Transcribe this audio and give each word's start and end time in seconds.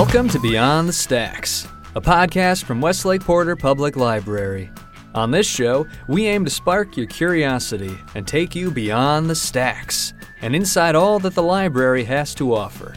Welcome 0.00 0.30
to 0.30 0.38
Beyond 0.38 0.88
the 0.88 0.94
Stacks, 0.94 1.68
a 1.94 2.00
podcast 2.00 2.64
from 2.64 2.80
Westlake 2.80 3.20
Porter 3.20 3.54
Public 3.54 3.96
Library. 3.96 4.70
On 5.14 5.30
this 5.30 5.46
show, 5.46 5.86
we 6.08 6.26
aim 6.26 6.42
to 6.46 6.50
spark 6.50 6.96
your 6.96 7.04
curiosity 7.04 7.98
and 8.14 8.26
take 8.26 8.54
you 8.54 8.70
beyond 8.70 9.28
the 9.28 9.34
stacks 9.34 10.14
and 10.40 10.56
inside 10.56 10.94
all 10.94 11.18
that 11.18 11.34
the 11.34 11.42
library 11.42 12.02
has 12.04 12.34
to 12.36 12.54
offer. 12.54 12.94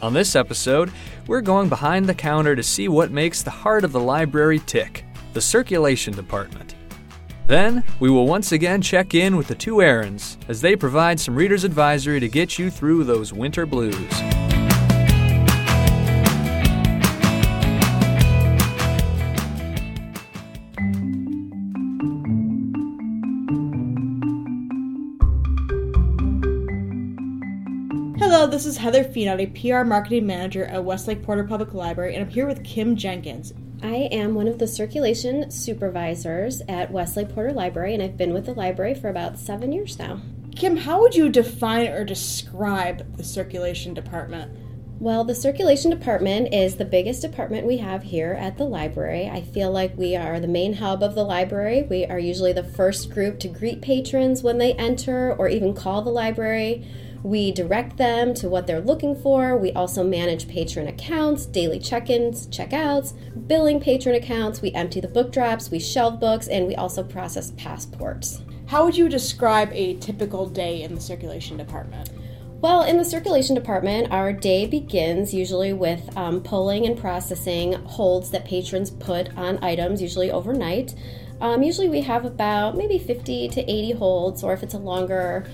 On 0.00 0.14
this 0.14 0.34
episode, 0.34 0.90
we're 1.26 1.42
going 1.42 1.68
behind 1.68 2.08
the 2.08 2.14
counter 2.14 2.56
to 2.56 2.62
see 2.62 2.88
what 2.88 3.10
makes 3.10 3.42
the 3.42 3.50
heart 3.50 3.84
of 3.84 3.92
the 3.92 4.00
library 4.00 4.60
tick 4.60 5.04
the 5.34 5.42
circulation 5.42 6.14
department. 6.14 6.74
Then, 7.48 7.84
we 8.00 8.08
will 8.08 8.26
once 8.26 8.52
again 8.52 8.80
check 8.80 9.14
in 9.14 9.36
with 9.36 9.48
the 9.48 9.54
two 9.54 9.82
errands 9.82 10.38
as 10.48 10.62
they 10.62 10.74
provide 10.74 11.20
some 11.20 11.36
reader's 11.36 11.64
advisory 11.64 12.18
to 12.18 12.30
get 12.30 12.58
you 12.58 12.70
through 12.70 13.04
those 13.04 13.30
winter 13.30 13.66
blues. 13.66 14.55
Hello, 28.28 28.44
this 28.44 28.66
is 28.66 28.78
Heather 28.78 29.04
Phenot, 29.04 29.40
a 29.40 29.46
PR 29.46 29.86
marketing 29.86 30.26
manager 30.26 30.64
at 30.64 30.82
Westlake 30.82 31.22
Porter 31.22 31.44
Public 31.44 31.72
Library, 31.72 32.16
and 32.16 32.24
I'm 32.24 32.28
here 32.28 32.44
with 32.44 32.64
Kim 32.64 32.96
Jenkins. 32.96 33.54
I 33.84 34.08
am 34.10 34.34
one 34.34 34.48
of 34.48 34.58
the 34.58 34.66
circulation 34.66 35.48
supervisors 35.48 36.60
at 36.68 36.90
Westlake 36.90 37.28
Porter 37.28 37.52
Library, 37.52 37.94
and 37.94 38.02
I've 38.02 38.16
been 38.16 38.34
with 38.34 38.46
the 38.46 38.52
library 38.52 38.94
for 38.94 39.08
about 39.08 39.38
seven 39.38 39.70
years 39.70 39.96
now. 40.00 40.22
Kim, 40.56 40.76
how 40.76 41.00
would 41.00 41.14
you 41.14 41.28
define 41.28 41.86
or 41.86 42.04
describe 42.04 43.16
the 43.16 43.22
circulation 43.22 43.94
department? 43.94 44.58
Well, 44.98 45.22
the 45.22 45.34
circulation 45.34 45.92
department 45.92 46.52
is 46.52 46.76
the 46.76 46.84
biggest 46.84 47.22
department 47.22 47.64
we 47.64 47.76
have 47.76 48.02
here 48.02 48.32
at 48.32 48.58
the 48.58 48.64
library. 48.64 49.28
I 49.28 49.42
feel 49.42 49.70
like 49.70 49.96
we 49.96 50.16
are 50.16 50.40
the 50.40 50.48
main 50.48 50.72
hub 50.72 51.00
of 51.00 51.14
the 51.14 51.22
library. 51.22 51.84
We 51.84 52.06
are 52.06 52.18
usually 52.18 52.52
the 52.52 52.64
first 52.64 53.08
group 53.12 53.38
to 53.40 53.48
greet 53.48 53.82
patrons 53.82 54.42
when 54.42 54.58
they 54.58 54.72
enter 54.72 55.32
or 55.32 55.48
even 55.48 55.74
call 55.74 56.02
the 56.02 56.10
library. 56.10 56.84
We 57.22 57.52
direct 57.52 57.96
them 57.96 58.34
to 58.34 58.48
what 58.48 58.66
they're 58.66 58.80
looking 58.80 59.14
for. 59.14 59.56
We 59.56 59.72
also 59.72 60.04
manage 60.04 60.48
patron 60.48 60.88
accounts, 60.88 61.46
daily 61.46 61.78
check 61.78 62.10
ins, 62.10 62.46
check-outs, 62.46 63.14
billing 63.46 63.80
patron 63.80 64.14
accounts. 64.14 64.62
We 64.62 64.72
empty 64.72 65.00
the 65.00 65.08
book 65.08 65.32
drops, 65.32 65.70
we 65.70 65.78
shelve 65.78 66.20
books, 66.20 66.48
and 66.48 66.66
we 66.66 66.74
also 66.74 67.02
process 67.02 67.52
passports. 67.56 68.42
How 68.66 68.84
would 68.84 68.96
you 68.96 69.08
describe 69.08 69.70
a 69.72 69.96
typical 69.96 70.46
day 70.46 70.82
in 70.82 70.94
the 70.94 71.00
circulation 71.00 71.56
department? 71.56 72.10
Well, 72.60 72.82
in 72.82 72.96
the 72.96 73.04
circulation 73.04 73.54
department, 73.54 74.10
our 74.10 74.32
day 74.32 74.66
begins 74.66 75.34
usually 75.34 75.72
with 75.72 76.16
um, 76.16 76.42
pulling 76.42 76.86
and 76.86 76.98
processing 76.98 77.74
holds 77.84 78.30
that 78.30 78.46
patrons 78.46 78.90
put 78.90 79.36
on 79.36 79.62
items, 79.62 80.00
usually 80.00 80.30
overnight. 80.30 80.94
Um, 81.40 81.62
usually, 81.62 81.88
we 81.88 82.00
have 82.00 82.24
about 82.24 82.76
maybe 82.76 82.98
50 82.98 83.48
to 83.50 83.60
80 83.60 83.92
holds, 83.92 84.42
or 84.42 84.54
if 84.54 84.62
it's 84.62 84.74
a 84.74 84.78
longer 84.78 85.46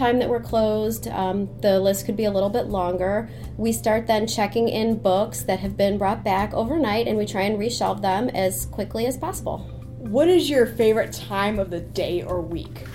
time 0.00 0.18
that 0.18 0.30
we're 0.30 0.40
closed, 0.40 1.08
um, 1.08 1.46
the 1.60 1.78
list 1.78 2.06
could 2.06 2.16
be 2.16 2.24
a 2.24 2.30
little 2.30 2.48
bit 2.48 2.66
longer. 2.68 3.28
We 3.58 3.70
start 3.70 4.06
then 4.06 4.26
checking 4.26 4.70
in 4.70 4.96
books 4.96 5.42
that 5.42 5.60
have 5.60 5.76
been 5.76 5.98
brought 5.98 6.24
back 6.24 6.54
overnight 6.54 7.06
and 7.06 7.18
we 7.18 7.26
try 7.26 7.42
and 7.42 7.58
reshelve 7.58 8.00
them 8.00 8.30
as 8.30 8.64
quickly 8.66 9.04
as 9.04 9.18
possible. 9.18 9.58
What 9.98 10.28
is 10.28 10.48
your 10.48 10.64
favorite 10.64 11.12
time 11.12 11.58
of 11.58 11.70
the 11.70 11.80
day 11.80 12.22
or 12.22 12.40
week? 12.40 12.86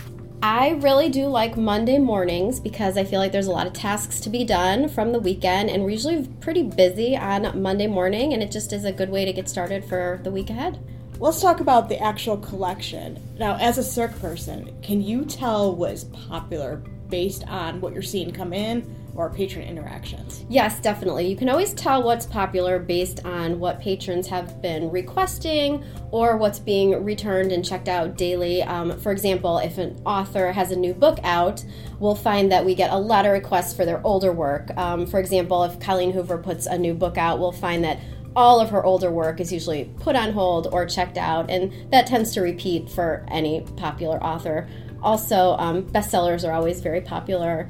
I 0.41 0.71
really 0.81 1.09
do 1.09 1.27
like 1.27 1.55
Monday 1.55 1.99
mornings 1.99 2.59
because 2.59 2.97
I 2.97 3.03
feel 3.03 3.19
like 3.19 3.31
there's 3.31 3.47
a 3.47 3.51
lot 3.51 3.67
of 3.67 3.73
tasks 3.73 4.19
to 4.21 4.29
be 4.31 4.43
done 4.43 4.89
from 4.89 5.11
the 5.11 5.19
weekend, 5.19 5.69
and 5.69 5.83
we're 5.83 5.91
usually 5.91 6.27
pretty 6.39 6.63
busy 6.63 7.15
on 7.15 7.61
Monday 7.61 7.87
morning, 7.87 8.33
and 8.33 8.43
it 8.43 8.51
just 8.51 8.73
is 8.73 8.83
a 8.83 8.91
good 8.91 9.09
way 9.09 9.25
to 9.25 9.33
get 9.33 9.49
started 9.49 9.85
for 9.85 10.19
the 10.23 10.31
week 10.31 10.49
ahead. 10.49 10.79
Let's 11.19 11.41
talk 11.41 11.61
about 11.61 11.87
the 11.87 11.99
actual 11.99 12.37
collection. 12.37 13.19
Now, 13.39 13.57
as 13.59 13.77
a 13.77 13.83
circ 13.83 14.19
person, 14.19 14.75
can 14.83 15.01
you 15.01 15.25
tell 15.25 15.73
what 15.73 15.93
is 15.93 16.03
popular 16.03 16.83
based 17.09 17.47
on 17.47 17.81
what 17.81 17.93
you're 17.93 18.01
seeing 18.01 18.31
come 18.31 18.53
in 18.53 18.95
or 19.15 19.29
patron 19.29 19.65
interactions? 19.65 20.45
Yes, 20.49 20.79
definitely. 20.79 21.27
You 21.27 21.35
can 21.35 21.49
always 21.49 21.73
tell 21.73 22.03
what's 22.03 22.25
popular 22.25 22.79
based 22.79 23.25
on 23.25 23.59
what 23.59 23.79
patrons 23.79 24.27
have 24.27 24.61
been 24.61 24.91
requesting 24.91 25.83
or 26.11 26.37
what's 26.37 26.59
being 26.59 27.03
returned 27.03 27.51
and 27.51 27.63
checked 27.63 27.87
out 27.87 28.17
daily. 28.17 28.61
Um, 28.63 28.99
for 28.99 29.11
example, 29.11 29.57
if 29.59 29.77
an 29.77 30.01
author 30.05 30.51
has 30.51 30.71
a 30.71 30.75
new 30.75 30.93
book 30.93 31.19
out, 31.23 31.63
we'll 31.99 32.15
find 32.15 32.51
that 32.51 32.65
we 32.65 32.75
get 32.75 32.91
a 32.91 32.97
lot 32.97 33.25
of 33.25 33.31
requests 33.31 33.73
for 33.73 33.85
their 33.85 34.05
older 34.05 34.33
work. 34.33 34.75
Um, 34.77 35.05
for 35.05 35.19
example, 35.19 35.63
if 35.63 35.79
Colleen 35.79 36.11
Hoover 36.11 36.37
puts 36.37 36.65
a 36.65 36.77
new 36.77 36.93
book 36.93 37.17
out, 37.17 37.39
we'll 37.39 37.51
find 37.53 37.83
that 37.85 37.99
all 38.35 38.59
of 38.59 38.69
her 38.69 38.83
older 38.83 39.09
work 39.09 39.39
is 39.39 39.51
usually 39.51 39.85
put 40.01 40.15
on 40.15 40.33
hold 40.33 40.67
or 40.71 40.85
checked 40.85 41.17
out, 41.17 41.49
and 41.49 41.71
that 41.91 42.05
tends 42.05 42.33
to 42.33 42.41
repeat 42.41 42.89
for 42.89 43.25
any 43.29 43.61
popular 43.77 44.21
author. 44.21 44.67
Also, 45.05 45.55
um, 45.59 45.83
bestsellers 45.83 46.45
are 46.47 46.51
always 46.51 46.81
very 46.81 46.99
popular. 46.99 47.69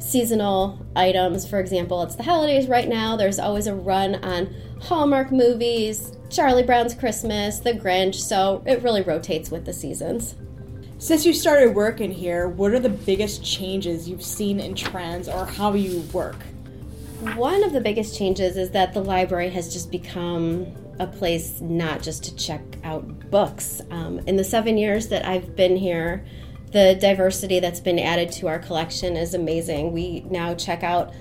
Seasonal 0.00 0.84
items, 0.96 1.48
for 1.48 1.60
example, 1.60 2.02
it's 2.02 2.16
the 2.16 2.24
holidays 2.24 2.66
right 2.66 2.88
now. 2.88 3.16
There's 3.16 3.38
always 3.38 3.68
a 3.68 3.74
run 3.74 4.16
on 4.16 4.52
Hallmark 4.80 5.30
movies, 5.30 6.16
Charlie 6.28 6.64
Brown's 6.64 6.92
Christmas, 6.92 7.60
The 7.60 7.72
Grinch, 7.72 8.16
so 8.16 8.64
it 8.66 8.82
really 8.82 9.02
rotates 9.02 9.48
with 9.48 9.64
the 9.64 9.72
seasons. 9.72 10.34
Since 10.98 11.24
you 11.24 11.32
started 11.32 11.76
working 11.76 12.10
here, 12.10 12.48
what 12.48 12.72
are 12.72 12.80
the 12.80 12.88
biggest 12.88 13.44
changes 13.44 14.08
you've 14.08 14.24
seen 14.24 14.58
in 14.58 14.74
trends 14.74 15.28
or 15.28 15.46
how 15.46 15.74
you 15.74 16.00
work? 16.12 16.42
One 17.36 17.62
of 17.62 17.72
the 17.72 17.80
biggest 17.80 18.18
changes 18.18 18.56
is 18.56 18.70
that 18.70 18.92
the 18.92 19.04
library 19.04 19.50
has 19.50 19.72
just 19.72 19.92
become 19.92 20.66
a 20.98 21.06
place 21.06 21.60
not 21.60 22.02
just 22.02 22.24
to 22.24 22.34
check 22.34 22.60
out 22.82 23.30
books. 23.30 23.80
Um, 23.92 24.18
in 24.26 24.34
the 24.34 24.44
seven 24.44 24.76
years 24.76 25.06
that 25.08 25.24
I've 25.24 25.54
been 25.54 25.76
here, 25.76 26.24
the 26.72 26.96
diversity 26.98 27.60
that's 27.60 27.80
been 27.80 27.98
added 27.98 28.32
to 28.32 28.48
our 28.48 28.58
collection 28.58 29.16
is 29.16 29.34
amazing. 29.34 29.92
We 29.92 30.20
now 30.30 30.54
check 30.54 30.82
out 30.82 31.12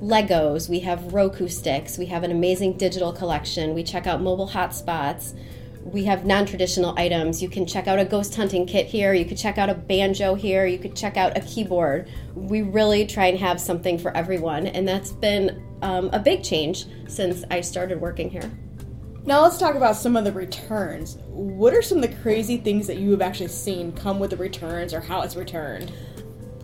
Legos, 0.00 0.68
we 0.68 0.80
have 0.80 1.12
Roku 1.12 1.48
sticks, 1.48 1.98
we 1.98 2.06
have 2.06 2.22
an 2.22 2.30
amazing 2.30 2.78
digital 2.78 3.12
collection, 3.12 3.74
we 3.74 3.82
check 3.82 4.06
out 4.06 4.22
mobile 4.22 4.48
hotspots, 4.48 5.36
we 5.82 6.04
have 6.04 6.24
non 6.24 6.46
traditional 6.46 6.98
items. 6.98 7.42
You 7.42 7.48
can 7.48 7.66
check 7.66 7.86
out 7.86 7.98
a 7.98 8.04
ghost 8.04 8.34
hunting 8.34 8.66
kit 8.66 8.86
here, 8.86 9.12
you 9.12 9.24
could 9.24 9.36
check 9.36 9.58
out 9.58 9.68
a 9.68 9.74
banjo 9.74 10.34
here, 10.34 10.64
you 10.64 10.78
could 10.78 10.96
check 10.96 11.16
out 11.16 11.36
a 11.36 11.40
keyboard. 11.40 12.08
We 12.34 12.62
really 12.62 13.04
try 13.06 13.26
and 13.26 13.38
have 13.38 13.60
something 13.60 13.98
for 13.98 14.16
everyone, 14.16 14.68
and 14.68 14.86
that's 14.86 15.12
been 15.12 15.62
um, 15.82 16.08
a 16.12 16.18
big 16.18 16.42
change 16.42 16.86
since 17.08 17.44
I 17.50 17.60
started 17.60 18.00
working 18.00 18.30
here. 18.30 18.50
Now 19.30 19.42
let's 19.42 19.58
talk 19.58 19.76
about 19.76 19.94
some 19.94 20.16
of 20.16 20.24
the 20.24 20.32
returns. 20.32 21.16
What 21.28 21.72
are 21.72 21.82
some 21.82 21.98
of 21.98 22.02
the 22.02 22.16
crazy 22.16 22.56
things 22.56 22.88
that 22.88 22.96
you 22.96 23.12
have 23.12 23.22
actually 23.22 23.46
seen 23.46 23.92
come 23.92 24.18
with 24.18 24.30
the 24.30 24.36
returns 24.36 24.92
or 24.92 25.00
how 25.00 25.20
it's 25.20 25.36
returned? 25.36 25.92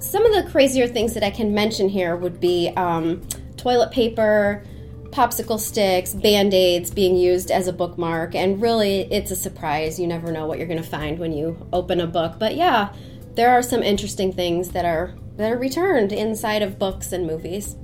Some 0.01 0.27
of 0.27 0.33
the 0.33 0.51
crazier 0.51 0.89
things 0.89 1.15
that 1.15 1.23
I 1.23 1.31
can 1.31 1.55
mention 1.55 1.89
here 1.89 2.17
would 2.17 2.41
be 2.41 2.73
um, 2.77 3.23
toilet 3.57 3.93
paper, 3.93 4.65
popsicle 5.11 5.61
sticks, 5.61 6.13
band 6.13 6.55
aids 6.55 6.91
being 6.91 7.17
used 7.17 7.53
as 7.53 7.69
a 7.69 7.73
bookmark, 7.73 8.35
and 8.35 8.61
really 8.61 9.03
it's 9.13 9.31
a 9.31 9.37
surprise. 9.37 10.01
You 10.01 10.09
never 10.09 10.33
know 10.33 10.49
what 10.49 10.59
you're 10.59 10.67
going 10.67 10.83
to 10.83 10.89
find 10.89 11.21
when 11.21 11.33
you 11.33 11.65
open 11.73 12.01
a 12.01 12.07
book. 12.09 12.35
But 12.37 12.57
yeah, 12.57 12.93
there 13.37 13.53
are 13.53 13.63
some 13.63 13.85
interesting 13.85 14.33
things 14.33 14.71
that 14.71 14.85
are 14.85 15.15
that 15.37 15.53
are 15.53 15.59
returned 15.59 16.13
inside 16.13 16.63
of 16.63 16.81
books 16.81 17.13
and 17.13 17.29
movies. 17.29 17.77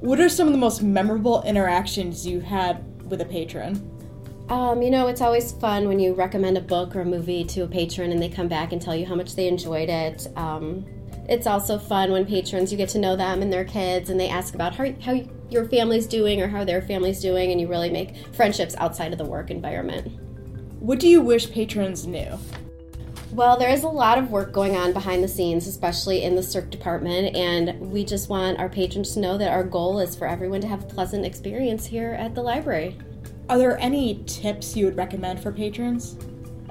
What 0.00 0.18
are 0.18 0.28
some 0.28 0.48
of 0.48 0.52
the 0.52 0.58
most 0.58 0.82
memorable 0.82 1.44
interactions 1.44 2.26
you've 2.26 2.42
had 2.42 2.84
with 3.08 3.20
a 3.20 3.26
patron? 3.26 3.93
Um, 4.48 4.82
you 4.82 4.90
know, 4.90 5.06
it's 5.06 5.22
always 5.22 5.52
fun 5.52 5.88
when 5.88 5.98
you 5.98 6.12
recommend 6.12 6.58
a 6.58 6.60
book 6.60 6.94
or 6.94 7.00
a 7.00 7.04
movie 7.04 7.44
to 7.44 7.62
a 7.62 7.66
patron 7.66 8.12
and 8.12 8.20
they 8.20 8.28
come 8.28 8.48
back 8.48 8.72
and 8.72 8.80
tell 8.80 8.94
you 8.94 9.06
how 9.06 9.14
much 9.14 9.36
they 9.36 9.48
enjoyed 9.48 9.88
it. 9.88 10.26
Um, 10.36 10.84
it's 11.28 11.46
also 11.46 11.78
fun 11.78 12.12
when 12.12 12.26
patrons 12.26 12.70
you 12.70 12.76
get 12.76 12.90
to 12.90 12.98
know 12.98 13.16
them 13.16 13.40
and 13.40 13.50
their 13.50 13.64
kids 13.64 14.10
and 14.10 14.20
they 14.20 14.28
ask 14.28 14.54
about 14.54 14.74
how, 14.74 14.92
how 15.00 15.22
your 15.48 15.64
family's 15.66 16.06
doing 16.06 16.42
or 16.42 16.48
how 16.48 16.64
their 16.64 16.82
family's 16.82 17.20
doing 17.20 17.50
and 17.50 17.60
you 17.60 17.68
really 17.68 17.88
make 17.88 18.16
friendships 18.34 18.74
outside 18.76 19.12
of 19.12 19.18
the 19.18 19.24
work 19.24 19.50
environment. 19.50 20.12
What 20.80 21.00
do 21.00 21.08
you 21.08 21.22
wish 21.22 21.50
patrons 21.50 22.06
knew? 22.06 22.38
Well, 23.32 23.58
there 23.58 23.70
is 23.70 23.82
a 23.82 23.88
lot 23.88 24.18
of 24.18 24.30
work 24.30 24.52
going 24.52 24.76
on 24.76 24.92
behind 24.92 25.24
the 25.24 25.28
scenes, 25.28 25.66
especially 25.66 26.22
in 26.22 26.36
the 26.36 26.42
circ 26.42 26.70
department, 26.70 27.34
and 27.34 27.80
we 27.80 28.04
just 28.04 28.28
want 28.28 28.60
our 28.60 28.68
patrons 28.68 29.14
to 29.14 29.20
know 29.20 29.38
that 29.38 29.50
our 29.50 29.64
goal 29.64 29.98
is 29.98 30.14
for 30.14 30.28
everyone 30.28 30.60
to 30.60 30.68
have 30.68 30.84
a 30.84 30.86
pleasant 30.86 31.24
experience 31.24 31.86
here 31.86 32.12
at 32.12 32.34
the 32.34 32.42
library. 32.42 32.96
Are 33.48 33.58
there 33.58 33.78
any 33.78 34.22
tips 34.26 34.74
you 34.74 34.86
would 34.86 34.96
recommend 34.96 35.40
for 35.40 35.52
patrons? 35.52 36.16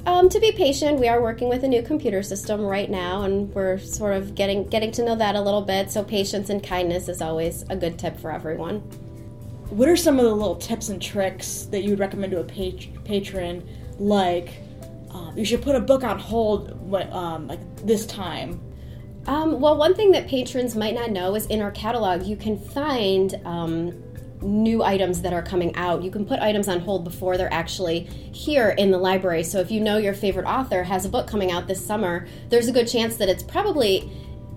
Um, 0.05 0.27
to 0.29 0.39
be 0.39 0.51
patient, 0.51 0.99
we 0.99 1.07
are 1.07 1.21
working 1.21 1.47
with 1.47 1.63
a 1.63 1.67
new 1.67 1.81
computer 1.81 2.23
system 2.23 2.61
right 2.61 2.89
now, 2.89 3.23
and 3.23 3.53
we're 3.53 3.77
sort 3.77 4.15
of 4.15 4.35
getting 4.35 4.67
getting 4.67 4.91
to 4.93 5.05
know 5.05 5.15
that 5.15 5.35
a 5.35 5.41
little 5.41 5.61
bit. 5.61 5.91
So 5.91 6.03
patience 6.03 6.49
and 6.49 6.63
kindness 6.63 7.07
is 7.07 7.21
always 7.21 7.63
a 7.69 7.75
good 7.75 7.97
tip 7.99 8.19
for 8.19 8.31
everyone. 8.31 8.79
What 9.69 9.87
are 9.87 9.95
some 9.95 10.19
of 10.19 10.25
the 10.25 10.33
little 10.33 10.55
tips 10.55 10.89
and 10.89 11.01
tricks 11.01 11.63
that 11.71 11.83
you 11.83 11.91
would 11.91 11.99
recommend 11.99 12.31
to 12.31 12.39
a 12.39 12.43
pat- 12.43 13.03
patron? 13.05 13.67
Like, 13.97 14.49
um, 15.11 15.37
you 15.37 15.45
should 15.45 15.61
put 15.61 15.75
a 15.75 15.79
book 15.79 16.03
on 16.03 16.19
hold 16.19 16.71
um, 17.13 17.47
like 17.47 17.59
this 17.85 18.05
time. 18.05 18.59
Um, 19.25 19.61
well, 19.61 19.77
one 19.77 19.93
thing 19.93 20.11
that 20.11 20.27
patrons 20.27 20.75
might 20.75 20.95
not 20.95 21.11
know 21.11 21.35
is 21.35 21.45
in 21.45 21.61
our 21.61 21.71
catalog 21.71 22.23
you 22.23 22.35
can 22.35 22.57
find 22.59 23.39
um, 23.45 24.03
new 24.43 24.83
items 24.83 25.21
that 25.21 25.33
are 25.33 25.41
coming 25.41 25.75
out. 25.75 26.03
You 26.03 26.11
can 26.11 26.25
put 26.25 26.39
items 26.39 26.67
on 26.67 26.79
hold 26.79 27.03
before 27.03 27.37
they're 27.37 27.53
actually 27.53 28.01
here 28.31 28.69
in 28.71 28.91
the 28.91 28.97
library. 28.97 29.43
So 29.43 29.59
if 29.59 29.71
you 29.71 29.79
know 29.79 29.97
your 29.97 30.13
favorite 30.13 30.45
author 30.45 30.83
has 30.83 31.05
a 31.05 31.09
book 31.09 31.27
coming 31.27 31.51
out 31.51 31.67
this 31.67 31.85
summer, 31.85 32.27
there's 32.49 32.67
a 32.67 32.71
good 32.71 32.87
chance 32.87 33.17
that 33.17 33.29
it's 33.29 33.43
probably 33.43 34.11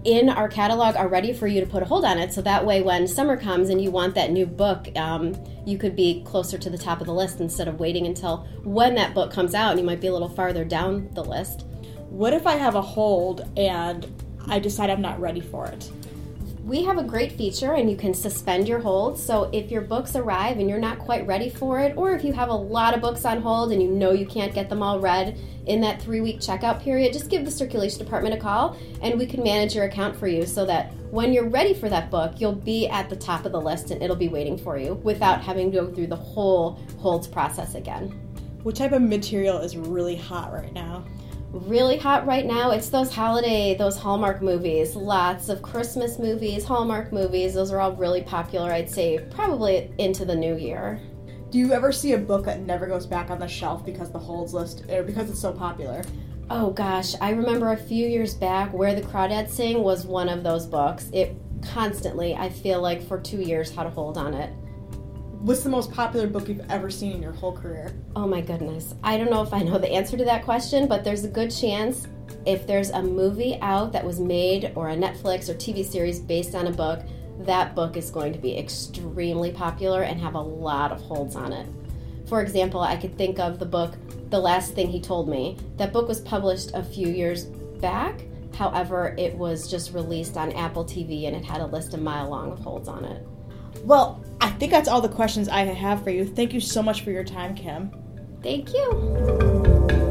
in 0.07 0.29
our 0.29 0.49
catalog 0.49 0.95
already 0.95 1.33
for 1.33 1.49
you 1.49 1.61
to 1.61 1.67
put 1.67 1.83
a 1.83 1.87
hold 1.87 2.05
on 2.05 2.17
it. 2.17 2.33
So 2.33 2.41
that 2.43 2.65
way, 2.65 2.81
when 2.81 3.09
summer 3.09 3.37
comes 3.37 3.71
and 3.71 3.83
you 3.83 3.91
want 3.91 4.15
that 4.15 4.31
new 4.31 4.47
book, 4.47 4.87
um, 4.97 5.35
you 5.67 5.79
could 5.79 5.97
be 5.97 6.23
closer 6.25 6.57
to 6.59 6.71
the 6.71 6.79
top 6.79 7.01
of 7.01 7.09
the 7.09 7.13
list 7.13 7.41
instead 7.41 7.67
of 7.67 7.81
waiting 7.81 8.07
until 8.07 8.47
when 8.63 8.95
that 8.95 9.15
book 9.15 9.33
comes 9.33 9.53
out 9.53 9.73
and 9.73 9.81
you 9.81 9.85
might 9.85 10.01
be 10.01 10.07
a 10.07 10.13
little 10.13 10.29
farther 10.29 10.65
down 10.65 11.11
the 11.15 11.25
list. 11.25 11.67
What 12.09 12.33
if 12.33 12.47
I 12.47 12.55
have 12.55 12.77
a 12.77 12.81
hold 12.81 13.51
and 13.59 14.07
I 14.47 14.61
decide 14.61 14.91
I'm 14.91 15.03
not 15.03 15.21
ready 15.21 15.41
for 15.41 15.67
it? 15.67 15.91
We 16.67 16.83
have 16.83 16.99
a 16.99 17.05
great 17.05 17.31
feature 17.31 17.75
and 17.75 17.89
you 17.89 17.97
can 17.97 18.13
suspend 18.13 18.67
your 18.67 18.81
hold. 18.81 19.17
So 19.17 19.45
if 19.53 19.71
your 19.71 19.83
books 19.83 20.17
arrive 20.17 20.59
and 20.59 20.69
you're 20.69 20.81
not 20.81 20.99
quite 20.99 21.25
ready 21.25 21.49
for 21.49 21.79
it, 21.79 21.97
or 21.97 22.13
if 22.13 22.25
you 22.25 22.33
have 22.33 22.49
a 22.49 22.55
lot 22.55 22.93
of 22.93 23.01
books 23.01 23.25
on 23.25 23.41
hold 23.41 23.71
and 23.71 23.81
you 23.81 23.89
know 23.89 24.11
you 24.11 24.27
can't 24.27 24.53
get 24.53 24.69
them 24.69 24.83
all 24.83 24.99
read 24.99 25.39
in 25.67 25.81
that 25.83 26.03
three 26.03 26.21
week 26.21 26.41
checkout 26.41 26.83
period, 26.83 27.13
just 27.13 27.31
give 27.31 27.45
the 27.45 27.53
circulation 27.53 28.01
department 28.01 28.35
a 28.35 28.37
call 28.37 28.77
and 29.01 29.17
we 29.17 29.27
can 29.27 29.45
manage 29.45 29.77
your 29.77 29.85
account 29.85 30.17
for 30.17 30.27
you 30.27 30.45
so 30.45 30.67
that 30.67 30.93
when 31.13 31.33
you're 31.33 31.49
ready 31.49 31.73
for 31.73 31.89
that 31.89 32.11
book, 32.11 32.41
you'll 32.41 32.53
be 32.53 32.89
at 32.89 33.09
the 33.09 33.17
top 33.17 33.47
of 33.47 33.53
the 33.53 33.61
list 33.61 33.93
and 33.93 34.03
it'll 34.03 34.17
be 34.17 34.29
waiting 34.29 34.59
for 34.59 34.77
you 34.77 34.95
without 35.05 35.41
having 35.41 35.71
to 35.71 35.83
go 35.83 35.95
through 35.95 36.09
the 36.09 36.17
whole 36.17 36.81
holds 36.99 37.29
process 37.29 37.77
again. 37.77 38.09
What 38.65 38.75
type 38.75 38.91
of 38.91 39.03
material 39.03 39.59
is 39.59 39.77
really 39.77 40.17
hot 40.17 40.53
right 40.53 40.73
now? 40.73 41.05
Really 41.51 41.97
hot 41.97 42.27
right 42.27 42.45
now. 42.45 42.71
It's 42.71 42.89
those 42.89 43.15
holiday 43.15 43.75
those 43.75 43.97
hallmark 43.97 44.43
movies. 44.43 44.95
Lots 44.95 45.49
of 45.49 45.63
christmas 45.63 46.19
movies 46.19 46.65
hallmark 46.65 47.13
movies. 47.13 47.55
Those 47.55 47.73
are 47.73 47.81
all 47.81 47.93
really 47.93 48.23
popular 48.23 48.73
i'd 48.73 48.91
say 48.91 49.19
probably 49.31 49.91
into 49.99 50.25
the 50.25 50.35
new 50.35 50.57
year. 50.57 51.01
Do 51.51 51.59
you 51.59 51.73
ever 51.73 51.93
see 51.93 52.13
a 52.13 52.19
book 52.19 52.45
that 52.47 52.61
never 52.61 52.87
goes 52.87 53.07
back 53.07 53.31
on 53.31 53.39
the 53.39 53.49
shelf 53.49 53.85
because 53.85 54.11
the 54.11 54.19
holds 54.19 54.53
list 54.53 54.85
or 54.91 55.03
because 55.03 55.31
it's 55.31 55.41
so 55.41 55.53
popular? 55.53 56.03
Oh 56.51 56.71
gosh. 56.71 57.15
I 57.21 57.31
remember 57.31 57.73
a 57.73 57.77
few 57.77 58.07
years 58.07 58.35
back 58.35 58.73
where 58.73 58.95
the 58.95 59.03
crawdads 59.03 59.51
sing 59.51 59.83
was 59.83 60.05
one 60.05 60.29
of 60.29 60.43
those 60.43 60.67
books. 60.67 61.09
It 61.13 61.37
constantly 61.63 62.35
i 62.35 62.49
feel 62.49 62.81
like 62.81 63.03
for 63.07 63.21
two 63.21 63.41
years 63.41 63.71
had 63.71 63.87
a 63.87 63.91
hold 63.91 64.19
on 64.19 64.35
it 64.35 64.51
what's 65.47 65.63
the 65.63 65.69
most 65.71 65.93
popular 65.93 66.27
book 66.27 66.49
you've 66.49 66.69
ever 66.69 66.91
seen 66.91 67.13
in 67.13 67.23
your 67.23 67.31
whole 67.31 67.57
career? 67.57 67.95
Oh 68.17 68.27
my 68.27 68.41
goodness. 68.41 68.97
I 69.05 69.17
don't 69.17 69.31
know 69.31 69.43
if 69.43 69.55
I 69.55 69.63
know 69.63 69.79
the 69.79 69.89
answer 69.93 70.17
to 70.17 70.25
that 70.25 70.45
question, 70.45 70.89
but 70.89 71.05
there's 71.05 71.23
a 71.23 71.29
good 71.29 71.53
chance 71.53 72.09
if 72.45 72.67
there's 72.67 72.91
a 72.91 73.01
movie 73.01 73.57
out 73.63 73.93
that 73.93 74.05
was 74.05 74.19
made 74.19 74.73
or 74.75 74.89
a 74.89 74.97
Netflix 74.97 75.49
or 75.49 75.55
TV 75.55 75.85
series 75.85 76.19
based 76.19 76.57
on 76.57 76.67
a 76.67 76.73
book, 76.73 77.01
that 77.39 77.77
book 77.77 77.97
is 77.97 78.11
going 78.11 78.33
to 78.33 78.41
be 78.41 78.59
extremely 78.59 79.53
popular 79.53 80.03
and 80.03 80.21
have 80.21 80.35
a 80.35 80.41
lot 80.41 80.91
of 80.91 81.01
holds 81.01 81.37
on 81.37 81.53
it. 81.53 81.69
For 82.27 82.43
example, 82.43 82.81
I 82.81 82.97
could 82.97 83.17
think 83.17 83.39
of 83.39 83.61
the 83.61 83.67
book 83.67 83.95
The 84.31 84.41
Last 84.41 84.75
Thing 84.75 84.89
He 84.89 85.01
Told 85.01 85.29
Me. 85.29 85.57
That 85.77 85.93
book 85.93 86.09
was 86.09 86.23
published 86.23 86.73
a 86.75 86.83
few 86.83 87.07
years 87.07 87.45
back. 87.81 88.23
However, 88.53 89.15
it 89.17 89.37
was 89.37 89.71
just 89.71 89.95
released 89.95 90.37
on 90.37 90.51
Apple 90.55 90.85
TV 90.85 91.29
and 91.29 91.37
it 91.37 91.45
had 91.45 91.61
a 91.61 91.67
list 91.67 91.95
a 91.95 91.99
mile 91.99 92.31
long 92.31 92.51
of 92.51 92.59
holds 92.59 92.89
on 92.89 93.05
it. 93.05 93.25
Well, 93.85 94.25
I 94.41 94.51
think 94.51 94.73
that's 94.73 94.89
all 94.89 95.01
the 95.01 95.09
questions 95.09 95.49
I 95.49 95.61
have 95.65 96.03
for 96.03 96.11
you. 96.11 96.25
Thank 96.27 96.53
you 96.53 96.61
so 96.61 96.83
much 96.83 97.03
for 97.03 97.11
your 97.11 97.25
time, 97.25 97.55
Kim. 97.55 97.91
Thank 98.43 98.73
you. 98.73 100.07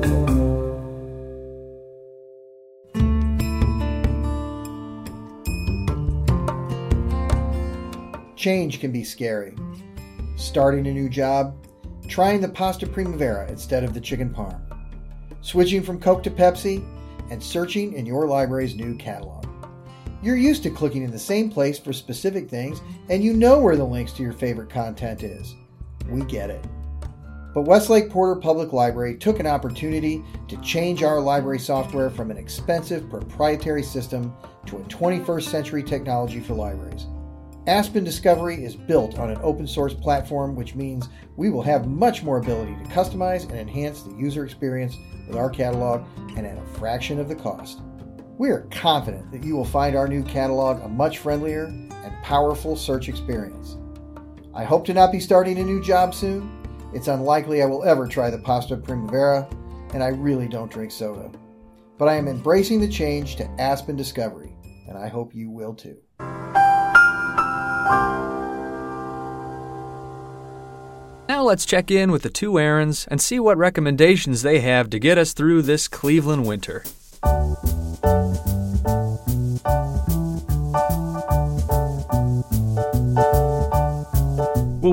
Change 8.36 8.80
can 8.80 8.92
be 8.92 9.04
scary. 9.04 9.56
Starting 10.36 10.86
a 10.86 10.94
new 10.94 11.10
job, 11.10 11.56
trying 12.08 12.42
the 12.42 12.50
pasta 12.50 12.86
primavera 12.86 13.50
instead 13.50 13.84
of 13.84 13.94
the 13.94 14.02
chicken 14.02 14.30
parm, 14.30 14.62
switching 15.42 15.82
from 15.82 16.00
Coke 16.00 16.22
to 16.24 16.30
Pepsi, 16.30 16.86
and 17.32 17.42
searching 17.42 17.94
in 17.94 18.06
your 18.06 18.28
library's 18.28 18.76
new 18.76 18.96
catalog. 18.96 19.45
You're 20.26 20.38
used 20.38 20.64
to 20.64 20.72
clicking 20.72 21.04
in 21.04 21.12
the 21.12 21.20
same 21.20 21.52
place 21.52 21.78
for 21.78 21.94
specific 21.94 22.50
things, 22.50 22.82
and 23.10 23.24
you 23.24 23.32
know 23.32 23.60
where 23.60 23.76
the 23.76 23.84
links 23.84 24.12
to 24.14 24.24
your 24.24 24.34
favorite 24.34 24.72
content 24.72 25.22
is. 25.22 25.54
We 26.10 26.22
get 26.22 26.50
it. 26.50 26.66
But 27.54 27.68
Westlake 27.68 28.10
Porter 28.10 28.42
Public 28.42 28.74
Library 28.74 29.18
took 29.18 29.40
an 29.40 29.46
opportunity 29.46 30.24
to 30.48 30.60
change 30.62 31.04
our 31.04 31.22
library 31.22 31.60
software 31.60 32.10
from 32.10 32.32
an 32.32 32.38
expensive 32.38 33.08
proprietary 33.08 33.84
system 33.84 34.34
to 34.66 34.78
a 34.78 34.84
21st 34.86 35.44
century 35.44 35.84
technology 35.84 36.40
for 36.40 36.56
libraries. 36.56 37.06
Aspen 37.68 38.04
Discovery 38.04 38.66
is 38.66 38.76
built 38.76 39.20
on 39.20 39.30
an 39.30 39.38
open 39.44 39.68
source 39.68 39.94
platform, 39.94 40.56
which 40.56 40.74
means 40.74 41.08
we 41.36 41.52
will 41.52 41.62
have 41.62 41.86
much 41.86 42.24
more 42.24 42.40
ability 42.40 42.76
to 42.84 42.90
customize 42.90 43.48
and 43.48 43.60
enhance 43.60 44.02
the 44.02 44.16
user 44.16 44.44
experience 44.44 44.98
with 45.28 45.38
our 45.38 45.52
catalog 45.52 46.04
and 46.36 46.48
at 46.48 46.58
a 46.58 46.66
fraction 46.80 47.20
of 47.20 47.30
the 47.30 47.36
cost. 47.36 47.82
We 48.38 48.50
are 48.50 48.68
confident 48.70 49.32
that 49.32 49.46
you 49.46 49.56
will 49.56 49.64
find 49.64 49.96
our 49.96 50.10
new 50.10 50.22
catalog 50.22 50.84
a 50.84 50.90
much 50.90 51.20
friendlier 51.20 51.68
and 51.68 52.22
powerful 52.22 52.76
search 52.76 53.08
experience. 53.08 53.78
I 54.54 54.66
hope 54.66 54.86
to 54.88 54.94
not 54.94 55.14
be 55.14 55.22
starting 55.22 55.58
a 55.58 55.64
new 55.64 55.82
job 55.82 56.14
soon. 56.14 56.52
It's 56.94 57.08
unlikely 57.08 57.62
I 57.62 57.66
will 57.66 57.86
ever 57.86 58.08
try 58.08 58.30
the 58.30 58.38
pasta 58.38 58.76
primavera, 58.76 59.48
and 59.94 60.04
I 60.04 60.10
really 60.10 60.50
don't 60.50 60.70
drink 60.70 60.92
soda. 60.92 61.32
But 61.98 62.10
I 62.10 62.16
am 62.16 62.28
embracing 62.28 62.82
the 62.82 62.90
change 62.90 63.38
to 63.38 63.50
Aspen 63.58 63.96
Discovery, 63.96 64.54
and 64.90 64.98
I 64.98 65.08
hope 65.08 65.34
you 65.34 65.50
will 65.50 65.74
too. 65.74 65.96
Now 71.30 71.44
let's 71.44 71.66
check 71.66 71.90
in 71.90 72.12
with 72.12 72.24
the 72.24 72.30
two 72.30 72.60
Aarons 72.60 73.08
and 73.08 73.22
see 73.22 73.40
what 73.40 73.58
recommendations 73.58 74.42
they 74.42 74.60
have 74.60 74.90
to 74.90 75.00
get 75.00 75.18
us 75.18 75.32
through 75.32 75.62
this 75.62 75.88
Cleveland 75.88 76.46
winter. 76.46 76.84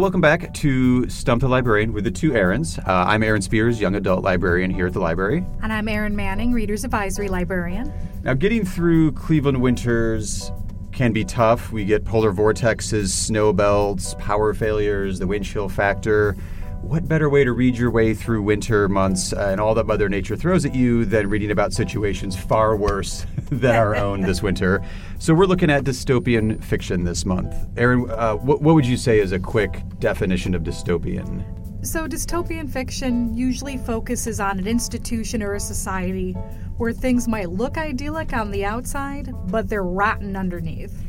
Welcome 0.02 0.20
back 0.20 0.52
to 0.54 1.08
Stump 1.08 1.42
the 1.42 1.48
Librarian 1.48 1.92
with 1.92 2.02
the 2.02 2.10
two 2.10 2.34
Aarons. 2.34 2.76
Uh, 2.76 2.82
I'm 3.06 3.22
Aaron 3.22 3.40
Spears, 3.40 3.80
young 3.80 3.94
adult 3.94 4.24
librarian 4.24 4.68
here 4.68 4.88
at 4.88 4.94
the 4.94 4.98
library. 4.98 5.46
And 5.62 5.72
I'm 5.72 5.86
Erin 5.86 6.16
Manning, 6.16 6.52
Reader's 6.52 6.82
Advisory 6.82 7.28
Librarian. 7.28 7.92
Now, 8.24 8.34
getting 8.34 8.64
through 8.64 9.12
Cleveland 9.12 9.62
winters 9.62 10.50
can 10.90 11.12
be 11.12 11.24
tough. 11.24 11.70
We 11.70 11.84
get 11.84 12.04
polar 12.04 12.32
vortexes, 12.32 13.10
snow 13.10 13.52
belts, 13.52 14.16
power 14.18 14.52
failures, 14.54 15.20
the 15.20 15.28
wind 15.28 15.44
chill 15.44 15.68
factor 15.68 16.36
what 16.82 17.08
better 17.08 17.30
way 17.30 17.44
to 17.44 17.52
read 17.52 17.76
your 17.76 17.90
way 17.90 18.12
through 18.12 18.42
winter 18.42 18.88
months 18.88 19.32
uh, 19.32 19.48
and 19.50 19.60
all 19.60 19.74
that 19.74 19.86
Mother 19.86 20.08
Nature 20.08 20.36
throws 20.36 20.64
at 20.64 20.74
you 20.74 21.04
than 21.04 21.28
reading 21.28 21.50
about 21.50 21.72
situations 21.72 22.36
far 22.36 22.76
worse 22.76 23.24
than 23.50 23.74
our 23.74 23.94
own 23.96 24.20
this 24.20 24.42
winter? 24.42 24.84
So 25.18 25.32
we're 25.32 25.46
looking 25.46 25.70
at 25.70 25.84
dystopian 25.84 26.62
fiction 26.62 27.04
this 27.04 27.24
month. 27.24 27.54
Erin, 27.76 28.10
uh, 28.10 28.34
what, 28.34 28.62
what 28.62 28.74
would 28.74 28.86
you 28.86 28.96
say 28.96 29.20
is 29.20 29.32
a 29.32 29.38
quick 29.38 29.82
definition 30.00 30.54
of 30.54 30.62
dystopian? 30.62 31.44
So, 31.84 32.06
dystopian 32.06 32.70
fiction 32.70 33.34
usually 33.34 33.76
focuses 33.76 34.38
on 34.38 34.60
an 34.60 34.68
institution 34.68 35.42
or 35.42 35.54
a 35.54 35.60
society 35.60 36.32
where 36.76 36.92
things 36.92 37.26
might 37.26 37.50
look 37.50 37.76
idyllic 37.76 38.32
on 38.32 38.52
the 38.52 38.64
outside, 38.64 39.32
but 39.50 39.68
they're 39.68 39.82
rotten 39.82 40.36
underneath. 40.36 41.02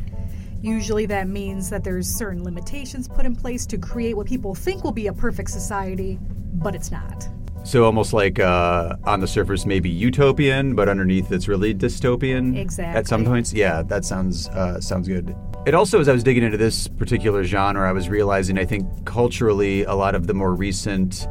Usually 0.63 1.05
that 1.07 1.27
means 1.27 1.69
that 1.71 1.83
there's 1.83 2.07
certain 2.07 2.41
limitations 2.41 3.09
put 3.09 3.25
in 3.25 3.35
place 3.35 3.65
to 3.65 3.77
create 3.77 4.15
what 4.15 4.27
people 4.27 4.55
think 4.55 4.85
will 4.85 4.93
be 4.93 5.07
a 5.07 5.13
perfect 5.13 5.49
society, 5.49 6.17
but 6.53 6.73
it's 6.73 6.89
not. 6.89 7.27
So 7.65 7.83
almost 7.83 8.13
like 8.13 8.39
uh, 8.39 8.95
on 9.03 9.19
the 9.19 9.27
surface 9.27 9.65
maybe 9.65 9.89
utopian, 9.89 10.73
but 10.73 10.87
underneath 10.87 11.33
it's 11.33 11.49
really 11.49 11.75
dystopian. 11.75 12.57
Exactly. 12.57 12.97
At 12.97 13.07
some 13.07 13.25
points, 13.25 13.51
yeah, 13.51 13.81
that 13.83 14.05
sounds 14.05 14.47
uh, 14.49 14.79
sounds 14.79 15.09
good. 15.09 15.35
It 15.65 15.73
also, 15.73 15.99
as 15.99 16.07
I 16.07 16.13
was 16.13 16.23
digging 16.23 16.43
into 16.43 16.57
this 16.57 16.87
particular 16.87 17.43
genre, 17.43 17.87
I 17.87 17.91
was 17.91 18.07
realizing 18.07 18.57
I 18.57 18.63
think 18.63 19.05
culturally 19.05 19.83
a 19.83 19.93
lot 19.95 20.15
of 20.15 20.27
the 20.27 20.33
more 20.33 20.55
recent, 20.55 21.27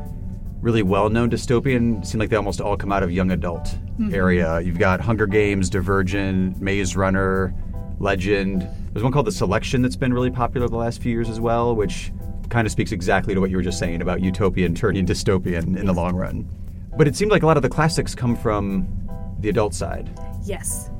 really 0.60 0.82
well-known 0.82 1.30
dystopian 1.30 2.04
seem 2.04 2.18
like 2.20 2.28
they 2.28 2.36
almost 2.36 2.60
all 2.60 2.76
come 2.76 2.92
out 2.92 3.02
of 3.02 3.10
young 3.10 3.30
adult 3.30 3.64
mm-hmm. 3.64 4.14
area. 4.14 4.60
You've 4.60 4.78
got 4.78 5.00
Hunger 5.00 5.26
Games, 5.26 5.70
Divergent, 5.70 6.60
Maze 6.60 6.96
Runner, 6.96 7.54
Legend. 8.02 8.68
There's 8.92 9.02
one 9.02 9.12
called 9.12 9.26
The 9.26 9.32
Selection 9.32 9.80
that's 9.80 9.96
been 9.96 10.12
really 10.12 10.30
popular 10.30 10.68
the 10.68 10.76
last 10.76 11.00
few 11.00 11.12
years 11.12 11.30
as 11.30 11.40
well, 11.40 11.74
which 11.74 12.12
kind 12.50 12.66
of 12.66 12.72
speaks 12.72 12.92
exactly 12.92 13.32
to 13.34 13.40
what 13.40 13.48
you 13.48 13.56
were 13.56 13.62
just 13.62 13.78
saying 13.78 14.02
about 14.02 14.20
utopian 14.20 14.74
turning 14.74 15.06
dystopian 15.06 15.78
in 15.78 15.86
the 15.86 15.92
long 15.92 16.14
run. 16.14 16.48
But 16.98 17.08
it 17.08 17.16
seemed 17.16 17.30
like 17.30 17.42
a 17.42 17.46
lot 17.46 17.56
of 17.56 17.62
the 17.62 17.70
classics 17.70 18.14
come 18.14 18.36
from 18.36 18.86
the 19.40 19.48
adult 19.48 19.72
side. 19.72 20.10
Yes. 20.44 20.90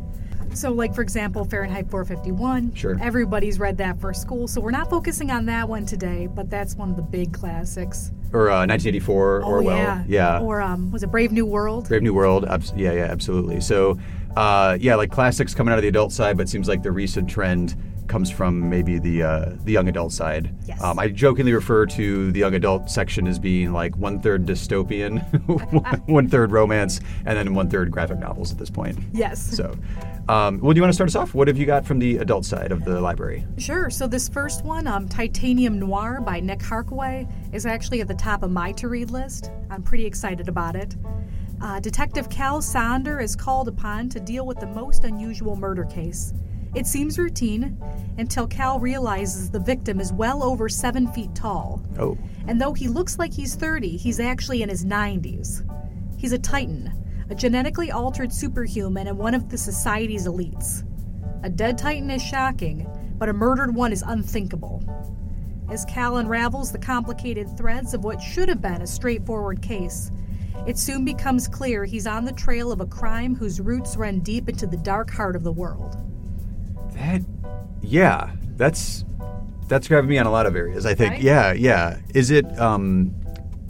So, 0.54 0.70
like 0.70 0.94
for 0.94 1.02
example, 1.02 1.44
Fahrenheit 1.44 1.90
451. 1.90 2.74
Sure. 2.74 2.98
Everybody's 3.00 3.58
read 3.58 3.78
that 3.78 4.00
for 4.00 4.12
school, 4.12 4.46
so 4.46 4.60
we're 4.60 4.70
not 4.70 4.90
focusing 4.90 5.30
on 5.30 5.46
that 5.46 5.68
one 5.68 5.86
today, 5.86 6.26
but 6.26 6.50
that's 6.50 6.76
one 6.76 6.90
of 6.90 6.96
the 6.96 7.02
big 7.02 7.32
classics. 7.32 8.12
Or 8.32 8.50
uh, 8.50 8.66
1984 8.66 9.42
oh, 9.42 9.46
Orwell. 9.46 9.76
Yeah. 9.76 10.04
yeah. 10.06 10.40
Or 10.40 10.60
um, 10.60 10.90
was 10.90 11.02
it 11.02 11.10
Brave 11.10 11.32
New 11.32 11.46
World? 11.46 11.88
Brave 11.88 12.02
New 12.02 12.14
World. 12.14 12.46
yeah, 12.76 12.92
yeah, 12.92 13.04
absolutely. 13.04 13.60
So 13.60 13.98
uh, 14.36 14.76
yeah, 14.80 14.94
like 14.94 15.10
classics 15.10 15.54
coming 15.54 15.72
out 15.72 15.78
of 15.78 15.82
the 15.82 15.88
adult 15.88 16.12
side, 16.12 16.36
but 16.36 16.48
seems 16.48 16.68
like 16.68 16.82
the 16.82 16.92
recent 16.92 17.28
trend 17.28 17.76
comes 18.08 18.30
from 18.30 18.68
maybe 18.68 18.98
the 18.98 19.22
uh, 19.22 19.52
the 19.64 19.72
young 19.72 19.88
adult 19.88 20.12
side. 20.12 20.54
Yes. 20.66 20.82
Um, 20.82 20.98
I 20.98 21.08
jokingly 21.08 21.52
refer 21.52 21.86
to 21.86 22.32
the 22.32 22.40
young 22.40 22.54
adult 22.54 22.90
section 22.90 23.26
as 23.26 23.38
being 23.38 23.72
like 23.72 23.96
one 23.96 24.20
third 24.20 24.44
dystopian, 24.44 25.22
one 26.08 26.28
third 26.28 26.52
romance, 26.52 27.00
and 27.24 27.38
then 27.38 27.54
one 27.54 27.70
third 27.70 27.90
graphic 27.90 28.18
novels 28.18 28.52
at 28.52 28.58
this 28.58 28.70
point. 28.70 28.98
Yes. 29.12 29.56
So, 29.56 29.74
um, 30.28 30.58
well, 30.60 30.72
do 30.72 30.76
you 30.76 30.82
want 30.82 30.90
to 30.90 30.94
start 30.94 31.08
us 31.08 31.16
off? 31.16 31.34
What 31.34 31.48
have 31.48 31.56
you 31.56 31.66
got 31.66 31.86
from 31.86 31.98
the 31.98 32.18
adult 32.18 32.44
side 32.44 32.72
of 32.72 32.84
the 32.84 33.00
library? 33.00 33.46
Sure. 33.56 33.88
So 33.88 34.06
this 34.06 34.28
first 34.28 34.64
one, 34.64 34.86
um, 34.86 35.08
Titanium 35.08 35.78
Noir 35.78 36.20
by 36.20 36.40
Nick 36.40 36.60
Harkaway, 36.60 37.30
is 37.54 37.66
actually 37.66 38.00
at 38.00 38.08
the 38.08 38.14
top 38.14 38.42
of 38.42 38.50
my 38.50 38.72
to-read 38.72 39.10
list. 39.10 39.50
I'm 39.70 39.82
pretty 39.82 40.04
excited 40.04 40.48
about 40.48 40.76
it. 40.76 40.96
Uh, 41.62 41.78
Detective 41.78 42.28
Cal 42.28 42.60
Sounder 42.60 43.20
is 43.20 43.36
called 43.36 43.68
upon 43.68 44.08
to 44.08 44.18
deal 44.18 44.44
with 44.44 44.58
the 44.58 44.66
most 44.66 45.04
unusual 45.04 45.54
murder 45.54 45.84
case. 45.84 46.34
It 46.74 46.88
seems 46.88 47.20
routine 47.20 47.80
until 48.18 48.48
Cal 48.48 48.80
realizes 48.80 49.48
the 49.48 49.60
victim 49.60 50.00
is 50.00 50.12
well 50.12 50.42
over 50.42 50.68
seven 50.68 51.06
feet 51.12 51.32
tall. 51.36 51.80
Oh, 52.00 52.18
And 52.48 52.60
though 52.60 52.72
he 52.72 52.88
looks 52.88 53.16
like 53.16 53.32
he's 53.32 53.54
30, 53.54 53.96
he's 53.96 54.18
actually 54.18 54.62
in 54.62 54.68
his 54.68 54.84
90s. 54.84 55.62
He's 56.18 56.32
a 56.32 56.38
Titan, 56.38 56.92
a 57.30 57.34
genetically 57.36 57.92
altered 57.92 58.32
superhuman 58.32 59.06
and 59.06 59.16
one 59.16 59.34
of 59.34 59.48
the 59.48 59.58
society's 59.58 60.26
elites. 60.26 60.82
A 61.44 61.48
dead 61.48 61.78
Titan 61.78 62.10
is 62.10 62.22
shocking, 62.22 62.88
but 63.18 63.28
a 63.28 63.32
murdered 63.32 63.72
one 63.72 63.92
is 63.92 64.02
unthinkable. 64.02 64.82
As 65.70 65.84
Cal 65.84 66.16
unravels 66.16 66.72
the 66.72 66.78
complicated 66.78 67.56
threads 67.56 67.94
of 67.94 68.02
what 68.02 68.20
should 68.20 68.48
have 68.48 68.60
been 68.60 68.82
a 68.82 68.86
straightforward 68.86 69.62
case, 69.62 70.10
it 70.66 70.78
soon 70.78 71.04
becomes 71.04 71.48
clear 71.48 71.84
he's 71.84 72.06
on 72.06 72.24
the 72.24 72.32
trail 72.32 72.70
of 72.72 72.80
a 72.80 72.86
crime 72.86 73.34
whose 73.34 73.60
roots 73.60 73.96
run 73.96 74.20
deep 74.20 74.48
into 74.48 74.66
the 74.66 74.76
dark 74.76 75.10
heart 75.10 75.36
of 75.36 75.42
the 75.42 75.52
world. 75.52 75.96
that, 76.94 77.22
yeah, 77.80 78.30
that's 78.56 79.04
that's 79.68 79.88
grabbing 79.88 80.10
me 80.10 80.18
on 80.18 80.26
a 80.26 80.30
lot 80.30 80.46
of 80.46 80.54
areas. 80.54 80.84
I 80.86 80.94
think, 80.94 81.12
Right? 81.12 81.22
yeah, 81.22 81.52
yeah. 81.52 81.98
Is 82.14 82.30
it? 82.30 82.44
Um, 82.58 83.14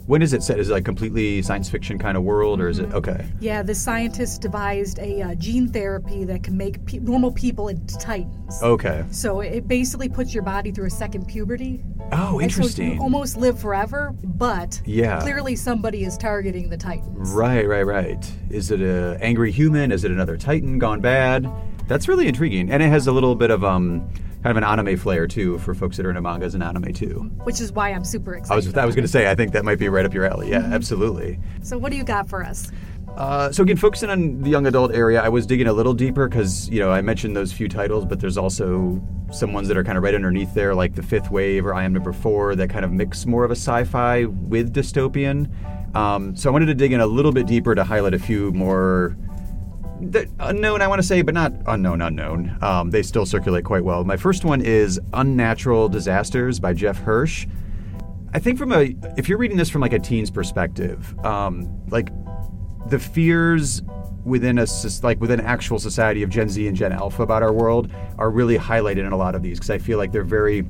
when 0.05 0.21
is 0.21 0.33
it 0.33 0.43
set? 0.43 0.59
Is 0.59 0.69
it 0.69 0.73
like 0.73 0.85
completely 0.85 1.41
science 1.41 1.69
fiction 1.69 1.97
kind 1.97 2.17
of 2.17 2.23
world, 2.23 2.59
or 2.59 2.67
is 2.67 2.79
Mm-hmm. 2.79 2.91
it 2.91 2.95
okay? 2.95 3.25
Yeah, 3.39 3.61
the 3.63 3.73
scientists 3.75 4.37
devised 4.37 4.99
a 4.99 5.21
uh, 5.21 5.35
gene 5.35 5.67
therapy 5.69 6.23
that 6.25 6.43
can 6.43 6.57
make 6.57 6.83
pe- 6.85 6.99
normal 6.99 7.31
people 7.31 7.67
into 7.69 7.97
Titans. 7.97 8.61
Okay. 8.61 9.05
So 9.11 9.39
it 9.41 9.67
basically 9.67 10.09
puts 10.09 10.33
your 10.33 10.43
body 10.43 10.71
through 10.71 10.87
a 10.87 10.89
second 10.89 11.27
puberty. 11.27 11.81
Oh, 12.11 12.39
And 12.39 12.51
so 12.51 12.57
interesting. 12.61 12.93
you 12.95 13.01
almost 13.01 13.37
live 13.37 13.59
forever, 13.59 14.13
but 14.23 14.81
Yeah. 14.85 15.21
clearly 15.21 15.55
somebody 15.55 16.03
is 16.03 16.17
targeting 16.17 16.69
the 16.69 16.77
Titans. 16.77 17.31
Right, 17.31 17.67
right, 17.67 17.85
right. 17.85 18.31
Is 18.49 18.71
it 18.71 18.81
a 18.81 19.17
angry 19.21 19.51
human? 19.51 19.91
Is 19.91 20.03
it 20.03 20.11
another 20.11 20.35
Titan 20.37 20.79
gone 20.79 20.99
bad? 20.99 21.49
That's 21.87 22.07
really 22.07 22.27
intriguing, 22.27 22.71
and 22.71 22.81
it 22.81 22.87
has 22.89 23.07
a 23.07 23.11
little 23.11 23.35
bit 23.35 23.51
of 23.51 23.63
um, 23.63 23.99
kind 24.43 24.47
of 24.47 24.57
an 24.57 24.63
anime 24.63 24.97
flair 24.97 25.27
too 25.27 25.57
for 25.59 25.73
folks 25.75 25.97
that 25.97 26.05
are 26.05 26.09
into 26.09 26.21
mangas 26.21 26.53
and 26.55 26.63
anime 26.63 26.93
too. 26.93 27.29
Which 27.43 27.59
is 27.61 27.71
why 27.71 27.89
I'm 27.91 28.03
super 28.05 28.35
excited. 28.35 28.53
I 28.53 28.55
was 28.55 28.77
I 28.77 28.85
was 28.85 28.95
going 28.95 29.03
to 29.05 29.11
say 29.11 29.29
I 29.29 29.35
think 29.35 29.51
that 29.53 29.65
might 29.65 29.79
be 29.79 29.89
right 29.89 30.05
up 30.05 30.13
your 30.13 30.25
alley. 30.25 30.49
Yeah, 30.49 30.61
Mm-hmm. 30.61 30.73
absolutely. 30.73 31.39
So 31.61 31.77
what 31.77 31.91
do 31.91 31.97
you 31.97 32.03
got 32.03 32.29
for 32.29 32.43
us? 32.43 32.71
Uh, 33.15 33.51
so 33.51 33.61
again, 33.61 33.77
focusing 33.77 34.09
on 34.09 34.41
the 34.41 34.49
young 34.49 34.65
adult 34.65 34.91
area, 34.93 35.21
I 35.21 35.29
was 35.29 35.45
digging 35.45 35.67
a 35.67 35.73
little 35.73 35.93
deeper 35.93 36.27
because 36.27 36.67
you 36.69 36.79
know 36.79 36.89
I 36.91 37.01
mentioned 37.01 37.35
those 37.35 37.51
few 37.53 37.67
titles, 37.67 38.05
but 38.05 38.19
there's 38.19 38.37
also 38.37 39.01
some 39.31 39.53
ones 39.53 39.67
that 39.67 39.77
are 39.77 39.83
kind 39.83 39.97
of 39.97 40.03
right 40.03 40.15
underneath 40.15 40.53
there, 40.53 40.73
like 40.73 40.95
The 40.95 41.03
Fifth 41.03 41.29
Wave 41.31 41.65
or 41.65 41.73
I 41.73 41.83
Am 41.83 41.93
Number 41.93 42.11
Four, 42.13 42.55
that 42.55 42.69
kind 42.69 42.83
of 42.85 42.91
mix 42.91 43.25
more 43.25 43.43
of 43.43 43.51
a 43.51 43.55
sci-fi 43.55 44.25
with 44.25 44.73
dystopian. 44.73 45.49
Um, 45.95 46.35
so 46.35 46.49
I 46.49 46.53
wanted 46.53 46.67
to 46.67 46.73
dig 46.73 46.91
in 46.91 47.01
a 47.01 47.05
little 47.05 47.31
bit 47.31 47.45
deeper 47.45 47.75
to 47.75 47.83
highlight 47.83 48.13
a 48.15 48.19
few 48.19 48.51
more 48.53 49.15
unknown, 50.39 50.81
I 50.81 50.87
want 50.87 50.99
to 50.99 51.07
say, 51.07 51.21
but 51.21 51.33
not 51.33 51.53
unknown, 51.67 52.01
unknown. 52.01 52.57
Um, 52.61 52.91
they 52.91 53.03
still 53.03 53.25
circulate 53.25 53.65
quite 53.65 53.83
well. 53.83 54.03
My 54.03 54.17
first 54.17 54.45
one 54.45 54.61
is 54.61 54.99
Unnatural 55.13 55.89
Disasters 55.89 56.59
by 56.59 56.73
Jeff 56.73 56.97
Hirsch. 56.97 57.47
I 58.33 58.39
think 58.39 58.57
from 58.57 58.71
a, 58.71 58.95
if 59.17 59.29
you're 59.29 59.37
reading 59.37 59.57
this 59.57 59.69
from 59.69 59.81
like 59.81 59.93
a 59.93 59.99
teen's 59.99 60.31
perspective, 60.31 61.17
um, 61.25 61.81
like 61.89 62.09
the 62.89 62.99
fears 62.99 63.81
within 64.25 64.57
a 64.57 64.65
like 65.01 65.19
within 65.19 65.39
actual 65.41 65.79
society 65.79 66.23
of 66.23 66.29
Gen 66.29 66.49
Z 66.49 66.65
and 66.67 66.75
Gen 66.75 66.91
Alpha 66.93 67.23
about 67.23 67.43
our 67.43 67.51
world 67.51 67.91
are 68.17 68.31
really 68.31 68.57
highlighted 68.57 69.05
in 69.05 69.11
a 69.11 69.17
lot 69.17 69.35
of 69.35 69.41
these 69.41 69.59
because 69.59 69.69
I 69.69 69.77
feel 69.77 69.97
like 69.97 70.11
they're 70.11 70.23
very 70.23 70.65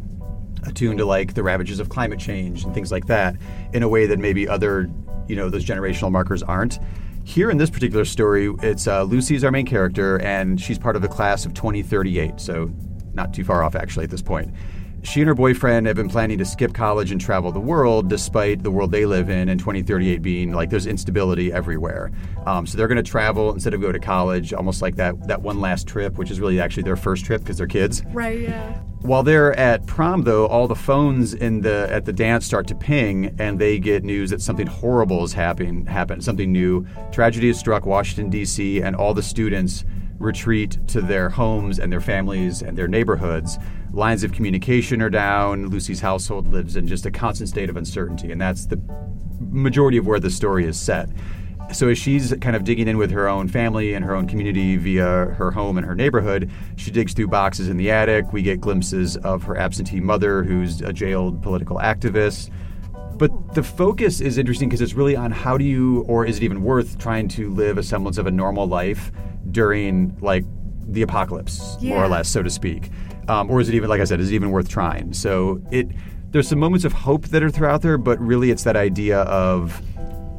attuned 0.65 0.97
to 0.97 1.05
like 1.05 1.33
the 1.33 1.43
ravages 1.43 1.79
of 1.79 1.89
climate 1.89 2.19
change 2.19 2.63
and 2.63 2.73
things 2.73 2.91
like 2.91 3.05
that 3.07 3.35
in 3.73 3.83
a 3.83 3.87
way 3.87 4.05
that 4.07 4.19
maybe 4.19 4.47
other 4.47 4.89
you 5.27 5.35
know 5.35 5.49
those 5.49 5.65
generational 5.65 6.11
markers 6.11 6.43
aren't. 6.43 6.79
Here 7.25 7.49
in 7.49 7.57
this 7.57 7.69
particular 7.69 8.05
story, 8.05 8.53
it's 8.61 8.87
uh, 8.87 9.03
Lucy's 9.03 9.43
our 9.43 9.51
main 9.51 9.65
character, 9.65 10.19
and 10.21 10.59
she's 10.59 10.77
part 10.77 10.95
of 10.95 11.01
the 11.01 11.07
class 11.07 11.45
of 11.45 11.53
2038, 11.53 12.39
so 12.39 12.71
not 13.13 13.33
too 13.33 13.43
far 13.43 13.63
off 13.63 13.75
actually 13.75 14.03
at 14.03 14.09
this 14.09 14.21
point. 14.21 14.53
She 15.03 15.19
and 15.19 15.27
her 15.27 15.35
boyfriend 15.35 15.85
have 15.87 15.97
been 15.97 16.09
planning 16.09 16.37
to 16.37 16.45
skip 16.45 16.73
college 16.73 17.11
and 17.11 17.19
travel 17.19 17.51
the 17.51 17.59
world, 17.59 18.09
despite 18.09 18.63
the 18.63 18.71
world 18.71 18.91
they 18.91 19.05
live 19.05 19.29
in, 19.29 19.49
and 19.49 19.59
2038 19.59 20.21
being 20.21 20.53
like 20.53 20.69
there's 20.69 20.87
instability 20.87 21.51
everywhere. 21.51 22.11
Um, 22.45 22.65
so 22.65 22.77
they're 22.77 22.87
going 22.87 23.03
to 23.03 23.09
travel 23.09 23.51
instead 23.51 23.73
of 23.73 23.81
go 23.81 23.91
to 23.91 23.99
college, 23.99 24.53
almost 24.53 24.81
like 24.81 24.95
that 24.95 25.27
that 25.27 25.41
one 25.41 25.59
last 25.59 25.87
trip, 25.87 26.17
which 26.17 26.31
is 26.31 26.39
really 26.39 26.59
actually 26.59 26.83
their 26.83 26.95
first 26.95 27.25
trip 27.25 27.41
because 27.41 27.57
they're 27.57 27.67
kids. 27.67 28.01
Right, 28.13 28.39
yeah. 28.39 28.81
While 29.03 29.23
they're 29.23 29.53
at 29.59 29.85
prom, 29.85 30.21
though, 30.21 30.47
all 30.47 30.65
the 30.65 30.75
phones 30.75 31.33
in 31.33 31.59
the 31.59 31.87
at 31.91 32.05
the 32.05 32.13
dance 32.13 32.45
start 32.45 32.67
to 32.67 32.75
ping, 32.75 33.35
and 33.37 33.59
they 33.59 33.77
get 33.77 34.05
news 34.05 34.29
that 34.29 34.41
something 34.41 34.65
horrible 34.65 35.25
is 35.25 35.33
happening. 35.33 35.85
Happened 35.85 36.23
something 36.23 36.53
new. 36.53 36.87
Tragedy 37.11 37.47
has 37.47 37.59
struck 37.59 37.85
Washington 37.85 38.29
D.C., 38.29 38.81
and 38.81 38.95
all 38.95 39.13
the 39.13 39.21
students 39.21 39.83
retreat 40.19 40.77
to 40.87 41.01
their 41.01 41.27
homes 41.27 41.79
and 41.79 41.91
their 41.91 41.99
families 41.99 42.61
and 42.61 42.77
their 42.77 42.87
neighborhoods. 42.87 43.59
Lines 43.91 44.23
of 44.23 44.31
communication 44.31 45.01
are 45.01 45.09
down. 45.09 45.67
Lucy's 45.67 45.99
household 45.99 46.47
lives 46.47 46.77
in 46.77 46.87
just 46.87 47.05
a 47.05 47.11
constant 47.11 47.49
state 47.49 47.69
of 47.69 47.75
uncertainty, 47.75 48.31
and 48.31 48.39
that's 48.39 48.67
the 48.67 48.79
majority 49.41 49.97
of 49.97 50.07
where 50.07 50.21
the 50.21 50.29
story 50.29 50.65
is 50.65 50.79
set. 50.79 51.09
So 51.73 51.89
as 51.89 51.97
she's 51.97 52.33
kind 52.41 52.55
of 52.55 52.63
digging 52.63 52.87
in 52.87 52.97
with 52.97 53.11
her 53.11 53.27
own 53.27 53.47
family 53.47 53.93
and 53.93 54.05
her 54.05 54.15
own 54.15 54.27
community 54.27 54.77
via 54.77 55.03
her 55.37 55.51
home 55.51 55.77
and 55.77 55.85
her 55.85 55.95
neighborhood, 55.95 56.49
she 56.75 56.91
digs 56.91 57.13
through 57.13 57.27
boxes 57.27 57.67
in 57.67 57.77
the 57.77 57.89
attic. 57.89 58.31
We 58.31 58.41
get 58.41 58.61
glimpses 58.61 59.17
of 59.17 59.43
her 59.43 59.57
absentee 59.57 59.99
mother, 59.99 60.43
who's 60.43 60.81
a 60.81 60.93
jailed 60.93 61.41
political 61.41 61.77
activist. 61.77 62.51
But 63.17 63.53
the 63.53 63.63
focus 63.63 64.21
is 64.21 64.37
interesting 64.37 64.69
because 64.69 64.81
it's 64.81 64.93
really 64.93 65.15
on 65.15 65.31
how 65.31 65.57
do 65.57 65.65
you, 65.65 66.01
or 66.07 66.25
is 66.25 66.37
it 66.37 66.43
even 66.43 66.63
worth 66.63 66.97
trying 66.97 67.27
to 67.29 67.49
live 67.49 67.77
a 67.77 67.83
semblance 67.83 68.17
of 68.17 68.27
a 68.27 68.31
normal 68.31 68.67
life 68.67 69.11
during 69.51 70.17
like 70.21 70.45
the 70.87 71.01
apocalypse, 71.01 71.77
more 71.81 72.03
or 72.03 72.07
less, 72.07 72.27
so 72.27 72.43
to 72.43 72.49
speak, 72.49 72.89
um, 73.27 73.49
or 73.49 73.61
is 73.61 73.69
it 73.69 73.75
even, 73.75 73.89
like 73.89 74.01
I 74.01 74.03
said, 74.03 74.19
is 74.19 74.31
it 74.31 74.35
even 74.35 74.51
worth 74.51 74.67
trying? 74.67 75.13
So 75.13 75.61
it, 75.71 75.87
there's 76.31 76.47
some 76.47 76.59
moments 76.59 76.85
of 76.85 76.93
hope 76.93 77.27
that 77.27 77.43
are 77.43 77.49
throughout 77.49 77.81
there, 77.81 77.97
but 77.97 78.19
really 78.19 78.51
it's 78.51 78.63
that 78.63 78.75
idea 78.75 79.21
of 79.21 79.81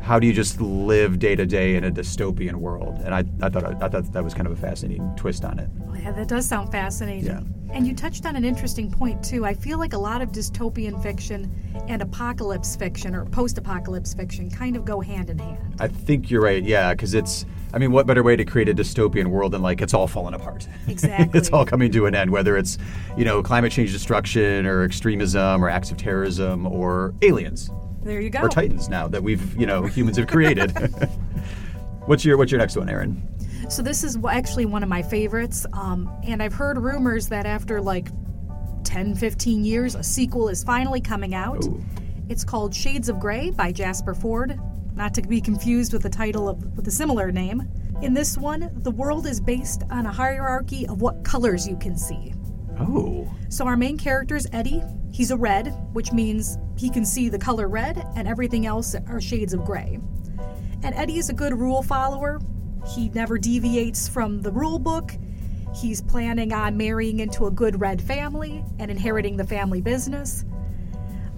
how 0.05 0.19
do 0.19 0.27
you 0.27 0.35
just 0.35 0.61
live 0.61 1.19
day 1.19 1.35
to 1.35 1.47
day 1.47 1.77
in 1.77 1.85
a 1.85 1.91
dystopian 1.91 2.57
world? 2.57 3.01
And 3.05 3.15
I, 3.15 3.25
I 3.41 3.49
thought 3.49 3.65
I 3.65 3.89
thought 3.89 4.13
that 4.13 4.23
was 4.23 4.35
kind 4.35 4.47
of 4.47 4.53
a 4.53 4.57
fascinating 4.57 5.11
twist 5.17 5.47
on 5.47 5.59
it. 5.59 5.71
Oh, 5.89 5.95
yeah, 5.95 6.13
that 6.13 6.29
does 6.29 6.47
sound 6.47 6.71
fascinating. 6.71 7.25
Yeah. 7.25 7.41
And 7.73 7.87
you 7.87 7.95
touched 7.95 8.27
on 8.27 8.37
an 8.37 8.45
interesting 8.45 8.91
point, 8.91 9.25
too. 9.25 9.47
I 9.47 9.55
feel 9.55 9.79
like 9.79 9.95
a 9.95 9.99
lot 9.99 10.21
of 10.21 10.31
dystopian 10.31 11.03
fiction 11.03 11.51
and 11.89 12.03
apocalypse 12.03 12.77
fiction 12.77 13.15
or 13.15 13.25
post 13.25 13.57
apocalypse 13.57 14.13
fiction 14.13 14.51
kind 14.51 14.77
of 14.77 14.85
go 14.85 15.01
hand 15.01 15.31
in 15.31 15.39
hand. 15.39 15.75
I 15.81 15.89
think 15.89 16.31
you're 16.31 16.43
right, 16.43 16.63
yeah, 16.63 16.93
because 16.93 17.15
it's. 17.15 17.47
I 17.73 17.79
mean, 17.79 17.91
what 17.91 18.07
better 18.07 18.23
way 18.23 18.37
to 18.37 18.45
create 18.45 18.69
a 18.69 18.75
dystopian 18.75 19.29
world 19.29 19.53
than 19.53 19.63
like 19.63 19.81
it's 19.81 19.95
all 19.95 20.07
falling 20.07 20.35
apart? 20.35 20.69
Exactly. 20.87 21.37
it's 21.37 21.49
all 21.51 21.65
coming 21.65 21.91
to 21.93 22.05
an 22.05 22.15
end, 22.15 22.31
whether 22.31 22.59
it's 22.59 22.77
you 23.17 23.25
know 23.25 23.43
climate 23.43 23.73
change 23.73 23.91
destruction 23.91 24.67
or 24.67 24.85
extremism 24.85 25.65
or 25.65 25.71
acts 25.71 25.91
of 25.91 25.97
terrorism 25.97 26.67
or 26.67 27.15
aliens 27.23 27.71
There 28.05 28.21
you 28.21 28.31
go. 28.31 28.41
or 28.41 28.49
titans 28.49 28.89
now 28.89 29.09
that 29.09 29.23
we've 29.23 29.59
you 29.59 29.67
know 29.67 29.85
humans 29.85 30.19
have 30.19 30.27
created. 30.27 30.71
what's 32.07 32.25
your 32.25 32.37
What's 32.37 32.53
your 32.53 32.59
next 32.59 32.77
one, 32.77 32.89
Erin? 32.89 33.27
So 33.71 33.83
this 33.83 34.05
is 34.05 34.19
actually 34.29 34.67
one 34.67 34.83
of 34.83 34.91
my 34.91 35.03
favorites, 35.03 35.67
um, 35.73 36.11
and 36.23 36.43
I've 36.43 36.53
heard 36.53 36.77
rumors 36.77 37.29
that 37.29 37.47
after 37.47 37.81
like 37.81 38.09
10, 38.85 39.15
15 39.15 39.65
years, 39.65 39.95
a 39.95 40.03
sequel 40.03 40.51
is 40.51 40.63
finally 40.63 41.01
coming 41.01 41.35
out. 41.35 41.65
Ooh. 41.65 41.83
It's 42.29 42.45
called 42.45 42.75
Shades 42.75 43.09
of 43.09 43.19
Grey 43.19 43.51
by 43.51 43.73
Jasper 43.73 44.15
Fforde, 44.15 44.59
not 44.95 45.15
to 45.15 45.23
be 45.23 45.41
confused 45.41 45.95
with 45.95 46.03
the 46.03 46.11
title 46.11 46.49
of 46.49 46.77
with 46.77 46.87
a 46.89 46.91
similar 46.91 47.33
name. 47.33 47.67
In 48.03 48.13
this 48.13 48.37
one, 48.37 48.71
the 48.83 48.91
world 48.91 49.27
is 49.27 49.41
based 49.41 49.83
on 49.91 50.05
a 50.05 50.13
hierarchy 50.13 50.87
of 50.87 51.01
what 51.01 51.25
colors 51.25 51.67
you 51.67 51.77
can 51.77 51.97
see. 51.97 52.35
Oh, 52.79 53.31
So 53.49 53.67
our 53.67 53.77
main 53.77 53.97
character 53.97 54.37
is 54.37 54.49
Eddie. 54.53 54.83
He's 55.13 55.31
a 55.31 55.37
red, 55.37 55.69
which 55.93 56.13
means 56.13 56.59
he 56.77 56.91
can 56.91 57.05
see 57.05 57.29
the 57.29 57.39
color 57.39 57.69
red, 57.69 58.05
and 58.17 58.27
everything 58.27 58.67
else 58.67 58.95
are 59.09 59.21
shades 59.21 59.55
of 59.55 59.65
gray. 59.65 60.01
And 60.83 60.95
Eddie 60.95 61.19
is 61.19 61.31
a 61.31 61.33
good 61.33 61.55
rule 61.55 61.83
follower. 61.83 62.41
He 62.95 63.09
never 63.11 63.39
deviates 63.39 64.09
from 64.09 64.43
the 64.43 64.51
rule 64.51 64.79
book. 64.79 65.13
He's 65.75 66.03
planning 66.03 66.53
on 66.53 66.77
marrying 66.77 67.21
into 67.21 67.47
a 67.47 67.51
good 67.51 67.81
red 67.81 68.03
family 68.03 68.65
and 68.79 68.91
inheriting 68.91 69.37
the 69.37 69.45
family 69.45 69.81
business. 69.81 70.45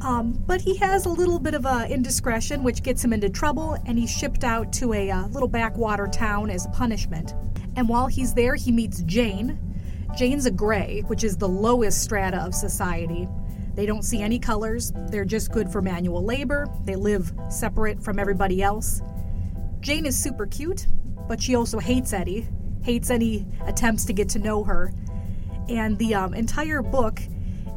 Um, 0.01 0.33
but 0.47 0.61
he 0.61 0.77
has 0.77 1.07
a 1.07 1.09
little 1.09 1.39
bit 1.39 1.55
of 1.55 1.65
a 1.65 1.87
indiscretion, 1.89 2.63
which 2.63 2.83
gets 2.83 3.03
him 3.05 3.13
into 3.13 3.31
trouble, 3.31 3.79
and 3.87 3.99
he's 3.99 4.11
shipped 4.11 4.45
out 4.45 4.73
to 4.75 4.93
a 4.93 5.11
uh, 5.11 5.27
little 5.29 5.49
backwater 5.49 6.07
town 6.07 6.51
as 6.51 6.67
a 6.67 6.69
punishment. 6.71 7.35
And 7.77 7.89
while 7.89 8.07
he's 8.07 8.35
there, 8.35 8.55
he 8.55 8.73
meets 8.73 9.03
Jane. 9.03 9.59
Jane's 10.15 10.47
a 10.47 10.51
gray, 10.51 11.03
which 11.07 11.25
is 11.25 11.37
the 11.37 11.49
lowest 11.49 12.03
strata 12.03 12.39
of 12.39 12.55
society. 12.55 13.29
They 13.75 13.87
don't 13.87 14.03
see 14.03 14.23
any 14.23 14.39
colors, 14.39 14.93
they're 15.09 15.25
just 15.25 15.53
good 15.53 15.71
for 15.71 15.83
manual 15.83 16.25
labor, 16.25 16.67
they 16.85 16.97
live 16.97 17.33
separate 17.51 18.03
from 18.03 18.19
everybody 18.19 18.63
else. 18.63 19.03
Jane 19.81 20.07
is 20.07 20.19
super 20.19 20.47
cute, 20.47 20.87
but 21.29 21.43
she 21.43 21.55
also 21.55 21.79
hates 21.79 22.13
Eddie, 22.13 22.49
hates 22.83 23.11
any 23.11 23.47
attempts 23.67 24.05
to 24.07 24.13
get 24.13 24.29
to 24.31 24.39
know 24.39 24.65
her. 24.65 24.93
And 25.69 25.99
the 25.99 26.15
um, 26.15 26.33
entire 26.33 26.81
book 26.81 27.21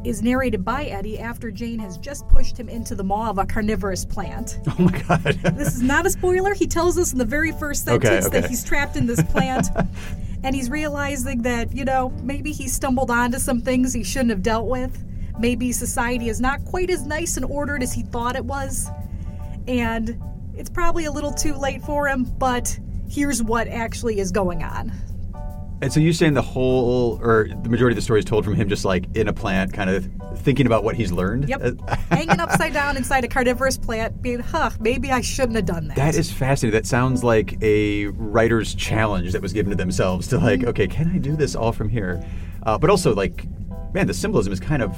is 0.04 0.22
narrated 0.22 0.64
by 0.64 0.84
Eddie 0.84 1.18
after 1.18 1.50
Jane 1.50 1.78
has 1.80 1.98
just 1.98 2.26
pushed 2.28 2.58
him 2.58 2.68
into 2.70 2.94
the 2.94 3.04
maw 3.04 3.28
of 3.28 3.38
a 3.38 3.44
carnivorous 3.44 4.04
plant. 4.04 4.58
Oh 4.66 4.82
my 4.82 4.98
god. 5.02 5.22
This 5.56 5.74
is 5.74 5.82
not 5.82 6.06
a 6.06 6.10
spoiler. 6.10 6.54
He 6.54 6.66
tells 6.66 6.96
us 6.96 7.12
in 7.12 7.18
the 7.18 7.24
very 7.24 7.52
first 7.52 7.86
Okay, 7.86 8.06
sentence 8.06 8.26
okay. 8.26 8.40
that 8.40 8.48
he's 8.48 8.64
trapped 8.64 8.96
in 8.96 9.06
this 9.06 9.22
plant. 9.24 9.66
and 10.42 10.54
he's 10.54 10.70
realizing 10.70 11.42
that, 11.42 11.74
you 11.74 11.84
know, 11.84 12.10
maybe 12.22 12.52
he 12.52 12.68
stumbled 12.68 13.10
onto 13.10 13.38
some 13.38 13.60
things 13.60 13.92
he 13.92 14.02
shouldn't 14.02 14.30
have 14.30 14.42
dealt 14.42 14.66
with. 14.66 15.04
Maybe 15.38 15.72
society 15.72 16.28
is 16.28 16.40
not 16.40 16.64
quite 16.64 16.90
as 16.90 17.06
nice 17.06 17.36
and 17.36 17.44
ordered 17.46 17.82
as 17.82 17.92
he 17.92 18.02
thought 18.02 18.36
it 18.36 18.44
was. 18.44 18.88
And 19.68 20.20
it's 20.54 20.70
probably 20.70 21.04
a 21.04 21.12
little 21.12 21.32
too 21.32 21.54
late 21.54 21.82
for 21.82 22.08
him, 22.08 22.24
but 22.38 22.78
here's 23.08 23.42
what 23.42 23.68
actually 23.68 24.18
is 24.20 24.30
going 24.30 24.62
on. 24.62 24.92
And 25.82 25.90
so 25.90 25.98
you're 25.98 26.12
saying 26.12 26.34
the 26.34 26.42
whole, 26.42 27.18
or 27.22 27.48
the 27.48 27.70
majority 27.70 27.94
of 27.94 27.96
the 27.96 28.02
story 28.02 28.18
is 28.18 28.26
told 28.26 28.44
from 28.44 28.54
him 28.54 28.68
just 28.68 28.84
like 28.84 29.04
in 29.16 29.28
a 29.28 29.32
plant, 29.32 29.72
kind 29.72 29.88
of 29.88 30.06
thinking 30.38 30.66
about 30.66 30.84
what 30.84 30.94
he's 30.94 31.10
learned? 31.10 31.48
Yep. 31.48 31.62
Uh, 31.62 31.96
Hanging 32.10 32.38
upside 32.38 32.74
down 32.74 32.98
inside 32.98 33.24
a 33.24 33.28
carnivorous 33.28 33.78
plant, 33.78 34.20
being, 34.20 34.40
huh, 34.40 34.70
maybe 34.78 35.10
I 35.10 35.22
shouldn't 35.22 35.56
have 35.56 35.64
done 35.64 35.88
that. 35.88 35.96
That 35.96 36.14
is 36.16 36.30
fascinating. 36.30 36.78
That 36.78 36.86
sounds 36.86 37.24
like 37.24 37.56
a 37.62 38.08
writer's 38.08 38.74
challenge 38.74 39.32
that 39.32 39.40
was 39.40 39.54
given 39.54 39.70
to 39.70 39.76
themselves 39.76 40.28
to 40.28 40.38
like, 40.38 40.64
okay, 40.64 40.86
can 40.86 41.10
I 41.10 41.18
do 41.18 41.34
this 41.34 41.54
all 41.54 41.72
from 41.72 41.88
here? 41.88 42.22
Uh, 42.64 42.76
but 42.76 42.90
also, 42.90 43.14
like, 43.14 43.46
man, 43.94 44.06
the 44.06 44.14
symbolism 44.14 44.52
is 44.52 44.60
kind 44.60 44.82
of 44.82 44.94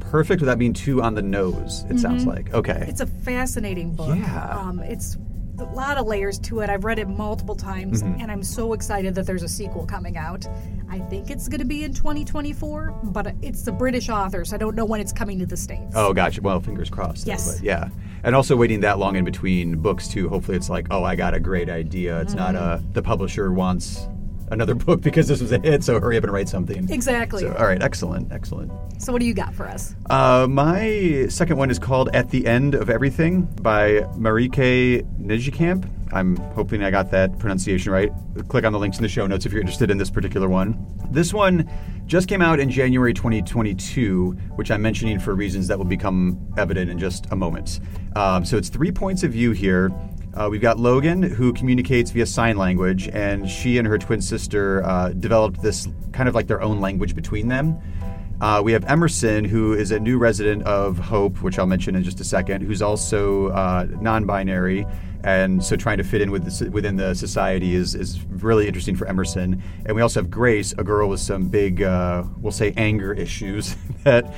perfect 0.00 0.40
without 0.40 0.58
being 0.58 0.72
too 0.72 1.00
on 1.02 1.14
the 1.14 1.22
nose. 1.22 1.84
It 1.88 2.00
sounds 2.00 2.26
like 2.26 2.52
okay. 2.52 2.84
It's 2.88 3.00
a 3.00 3.06
fascinating 3.06 3.94
book. 3.94 4.18
Yeah. 4.18 4.58
Um, 4.58 4.80
it's 4.80 5.16
a 5.60 5.64
lot 5.66 5.96
of 5.98 6.06
layers 6.06 6.38
to 6.40 6.60
it. 6.60 6.70
I've 6.70 6.84
read 6.84 6.98
it 6.98 7.08
multiple 7.08 7.54
times, 7.54 8.02
Mm-hmm. 8.02 8.20
and 8.20 8.30
I'm 8.32 8.42
so 8.42 8.72
excited 8.72 9.14
that 9.14 9.26
there's 9.26 9.42
a 9.42 9.48
sequel 9.48 9.86
coming 9.86 10.16
out. 10.16 10.46
I 10.88 10.98
think 10.98 11.30
it's 11.30 11.48
going 11.48 11.60
to 11.60 11.64
be 11.66 11.84
in 11.84 11.92
2024, 11.94 12.98
but 13.04 13.34
it's 13.42 13.62
the 13.62 13.72
British 13.72 14.08
author, 14.08 14.44
so 14.44 14.54
I 14.56 14.58
don't 14.58 14.74
know 14.74 14.84
when 14.84 15.00
it's 15.00 15.12
coming 15.12 15.38
to 15.38 15.46
the 15.46 15.56
States. 15.56 15.92
Oh, 15.94 16.12
gotcha. 16.12 16.40
Well, 16.40 16.60
fingers 16.60 16.90
crossed. 16.90 17.26
though, 17.26 17.32
Yes. 17.32 17.56
but 17.56 17.64
yeah. 17.64 17.88
And 18.22 18.34
also 18.34 18.54
waiting 18.56 18.80
that 18.80 18.98
long 18.98 19.16
in 19.16 19.24
between 19.24 19.76
books 19.78 20.06
too. 20.08 20.28
Hopefully, 20.28 20.56
it's 20.56 20.68
like, 20.68 20.86
oh, 20.90 21.04
I 21.04 21.16
got 21.16 21.32
a 21.34 21.40
great 21.40 21.70
idea. 21.70 22.20
It's 22.20 22.34
not 22.34 22.54
Mm-hmm. 22.54 22.90
a 22.90 22.92
the 22.92 23.02
publisher 23.02 23.52
wants 23.52 24.08
another 24.50 24.74
book 24.86 25.00
because 25.00 25.28
this 25.28 25.40
was 25.40 25.52
a 25.52 25.58
hit, 25.58 25.84
so 25.84 26.00
hurry 26.00 26.16
up 26.16 26.24
and 26.24 26.32
write 26.32 26.48
something. 26.48 26.90
Exactly. 26.90 27.42
So, 27.42 27.54
all 27.54 27.66
right, 27.66 27.82
excellent, 27.82 28.32
excellent. 28.32 28.72
So, 28.98 29.12
what 29.12 29.20
do 29.20 29.26
you 29.26 29.34
got 29.34 29.54
for 29.54 29.68
us? 29.68 29.94
Uh, 30.08 30.46
my 30.48 31.26
second 31.28 31.56
one 31.56 31.70
is 31.70 31.78
called 31.78 32.10
At 32.14 32.30
the 32.30 32.46
End 32.46 32.74
of 32.74 32.90
Everything 32.90 33.42
by 33.62 34.00
Marieke 34.16 35.02
Nijkamp. 35.20 35.88
I'm 36.12 36.36
hoping 36.36 36.82
I 36.82 36.90
got 36.90 37.10
that 37.12 37.38
pronunciation 37.38 37.92
right. 37.92 38.10
Click 38.48 38.64
on 38.64 38.72
the 38.72 38.78
links 38.78 38.98
in 38.98 39.02
the 39.02 39.08
show 39.08 39.26
notes 39.26 39.46
if 39.46 39.52
you're 39.52 39.60
interested 39.60 39.90
in 39.90 39.98
this 39.98 40.10
particular 40.10 40.48
one. 40.48 40.86
This 41.10 41.32
one 41.32 41.70
just 42.06 42.28
came 42.28 42.42
out 42.42 42.58
in 42.58 42.70
January 42.70 43.14
2022, 43.14 44.32
which 44.56 44.70
I'm 44.70 44.82
mentioning 44.82 45.20
for 45.20 45.34
reasons 45.34 45.68
that 45.68 45.78
will 45.78 45.84
become 45.84 46.38
evident 46.56 46.90
in 46.90 46.98
just 46.98 47.26
a 47.30 47.36
moment. 47.36 47.80
Um, 48.16 48.44
so 48.44 48.56
it's 48.56 48.68
three 48.68 48.90
points 48.90 49.22
of 49.22 49.30
view 49.32 49.52
here. 49.52 49.92
Uh, 50.34 50.48
we've 50.50 50.60
got 50.60 50.78
Logan, 50.78 51.22
who 51.22 51.52
communicates 51.52 52.12
via 52.12 52.26
sign 52.26 52.56
language, 52.56 53.08
and 53.08 53.48
she 53.50 53.78
and 53.78 53.86
her 53.86 53.98
twin 53.98 54.20
sister 54.20 54.84
uh, 54.84 55.08
developed 55.10 55.60
this 55.60 55.88
kind 56.12 56.28
of 56.28 56.34
like 56.34 56.46
their 56.46 56.62
own 56.62 56.80
language 56.80 57.14
between 57.14 57.48
them. 57.48 57.78
Uh, 58.40 58.62
we 58.64 58.72
have 58.72 58.84
Emerson, 58.84 59.44
who 59.44 59.74
is 59.74 59.90
a 59.90 60.00
new 60.00 60.18
resident 60.18 60.62
of 60.62 60.98
Hope, 60.98 61.42
which 61.42 61.58
I'll 61.58 61.66
mention 61.66 61.94
in 61.94 62.02
just 62.02 62.20
a 62.20 62.24
second, 62.24 62.62
who's 62.62 62.80
also 62.80 63.48
uh, 63.48 63.86
non-binary, 64.00 64.86
and 65.24 65.62
so 65.62 65.76
trying 65.76 65.98
to 65.98 66.04
fit 66.04 66.22
in 66.22 66.30
with 66.30 66.44
the, 66.44 66.70
within 66.70 66.96
the 66.96 67.14
society 67.14 67.74
is 67.74 67.94
is 67.94 68.24
really 68.24 68.66
interesting 68.66 68.96
for 68.96 69.06
Emerson. 69.06 69.62
And 69.84 69.94
we 69.94 70.00
also 70.00 70.20
have 70.20 70.30
Grace, 70.30 70.72
a 70.78 70.84
girl 70.84 71.08
with 71.10 71.20
some 71.20 71.48
big, 71.48 71.82
uh, 71.82 72.24
we'll 72.38 72.52
say, 72.52 72.72
anger 72.76 73.12
issues 73.12 73.76
that 74.04 74.32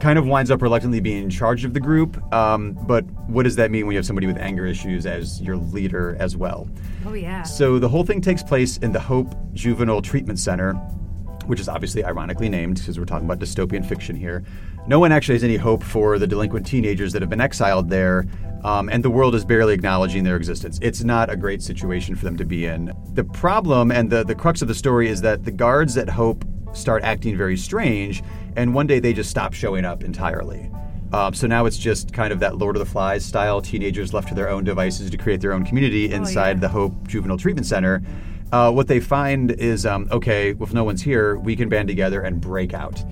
kind 0.00 0.18
of 0.18 0.26
winds 0.26 0.50
up 0.50 0.62
reluctantly 0.62 1.00
being 1.00 1.24
in 1.24 1.30
charge 1.30 1.64
of 1.64 1.74
the 1.74 1.80
group. 1.80 2.22
Um, 2.32 2.72
but 2.86 3.04
what 3.28 3.42
does 3.42 3.56
that 3.56 3.70
mean 3.70 3.86
when 3.86 3.94
you 3.94 3.98
have 3.98 4.06
somebody 4.06 4.26
with 4.26 4.38
anger 4.38 4.66
issues 4.66 5.06
as 5.06 5.40
your 5.40 5.56
leader 5.56 6.16
as 6.18 6.36
well? 6.36 6.68
Oh, 7.04 7.14
yeah. 7.14 7.42
So 7.42 7.78
the 7.78 7.88
whole 7.88 8.04
thing 8.04 8.20
takes 8.20 8.42
place 8.42 8.76
in 8.78 8.92
the 8.92 9.00
Hope 9.00 9.34
Juvenile 9.54 10.02
Treatment 10.02 10.38
Center, 10.38 10.74
which 11.46 11.60
is 11.60 11.68
obviously 11.68 12.04
ironically 12.04 12.48
named 12.48 12.78
because 12.78 12.98
we're 12.98 13.06
talking 13.06 13.26
about 13.26 13.38
dystopian 13.38 13.84
fiction 13.84 14.14
here. 14.14 14.44
No 14.86 14.98
one 14.98 15.12
actually 15.12 15.34
has 15.34 15.44
any 15.44 15.56
hope 15.56 15.82
for 15.82 16.18
the 16.18 16.26
delinquent 16.26 16.66
teenagers 16.66 17.12
that 17.12 17.20
have 17.20 17.28
been 17.28 17.40
exiled 17.40 17.90
there, 17.90 18.26
um, 18.64 18.88
and 18.88 19.04
the 19.04 19.10
world 19.10 19.34
is 19.34 19.44
barely 19.44 19.74
acknowledging 19.74 20.24
their 20.24 20.36
existence. 20.36 20.78
It's 20.82 21.04
not 21.04 21.30
a 21.30 21.36
great 21.36 21.62
situation 21.62 22.14
for 22.14 22.24
them 22.24 22.36
to 22.38 22.44
be 22.44 22.66
in. 22.66 22.92
The 23.12 23.24
problem 23.24 23.92
and 23.92 24.10
the, 24.10 24.24
the 24.24 24.34
crux 24.34 24.62
of 24.62 24.68
the 24.68 24.74
story 24.74 25.08
is 25.08 25.20
that 25.22 25.44
the 25.44 25.50
guards 25.50 25.96
at 25.96 26.08
Hope 26.08 26.44
start 26.72 27.02
acting 27.04 27.36
very 27.36 27.56
strange, 27.56 28.22
and 28.56 28.74
one 28.74 28.86
day 28.86 29.00
they 29.00 29.12
just 29.12 29.30
stop 29.30 29.52
showing 29.52 29.84
up 29.84 30.04
entirely. 30.04 30.70
Um, 31.12 31.32
so 31.32 31.46
now 31.46 31.64
it's 31.64 31.78
just 31.78 32.12
kind 32.12 32.32
of 32.32 32.40
that 32.40 32.58
Lord 32.58 32.76
of 32.76 32.80
the 32.80 32.90
Flies 32.90 33.24
style 33.24 33.62
teenagers 33.62 34.12
left 34.12 34.28
to 34.28 34.34
their 34.34 34.50
own 34.50 34.64
devices 34.64 35.10
to 35.10 35.16
create 35.16 35.40
their 35.40 35.52
own 35.52 35.64
community 35.64 36.12
inside 36.12 36.56
yeah. 36.56 36.60
the 36.60 36.68
Hope 36.68 37.08
Juvenile 37.08 37.38
Treatment 37.38 37.66
Center. 37.66 38.02
Uh, 38.52 38.70
what 38.70 38.88
they 38.88 39.00
find 39.00 39.52
is 39.52 39.86
um, 39.86 40.08
okay, 40.10 40.52
well, 40.54 40.66
if 40.66 40.74
no 40.74 40.84
one's 40.84 41.02
here, 41.02 41.36
we 41.38 41.56
can 41.56 41.68
band 41.68 41.88
together 41.88 42.22
and 42.22 42.40
break 42.40 42.74
out. 42.74 43.02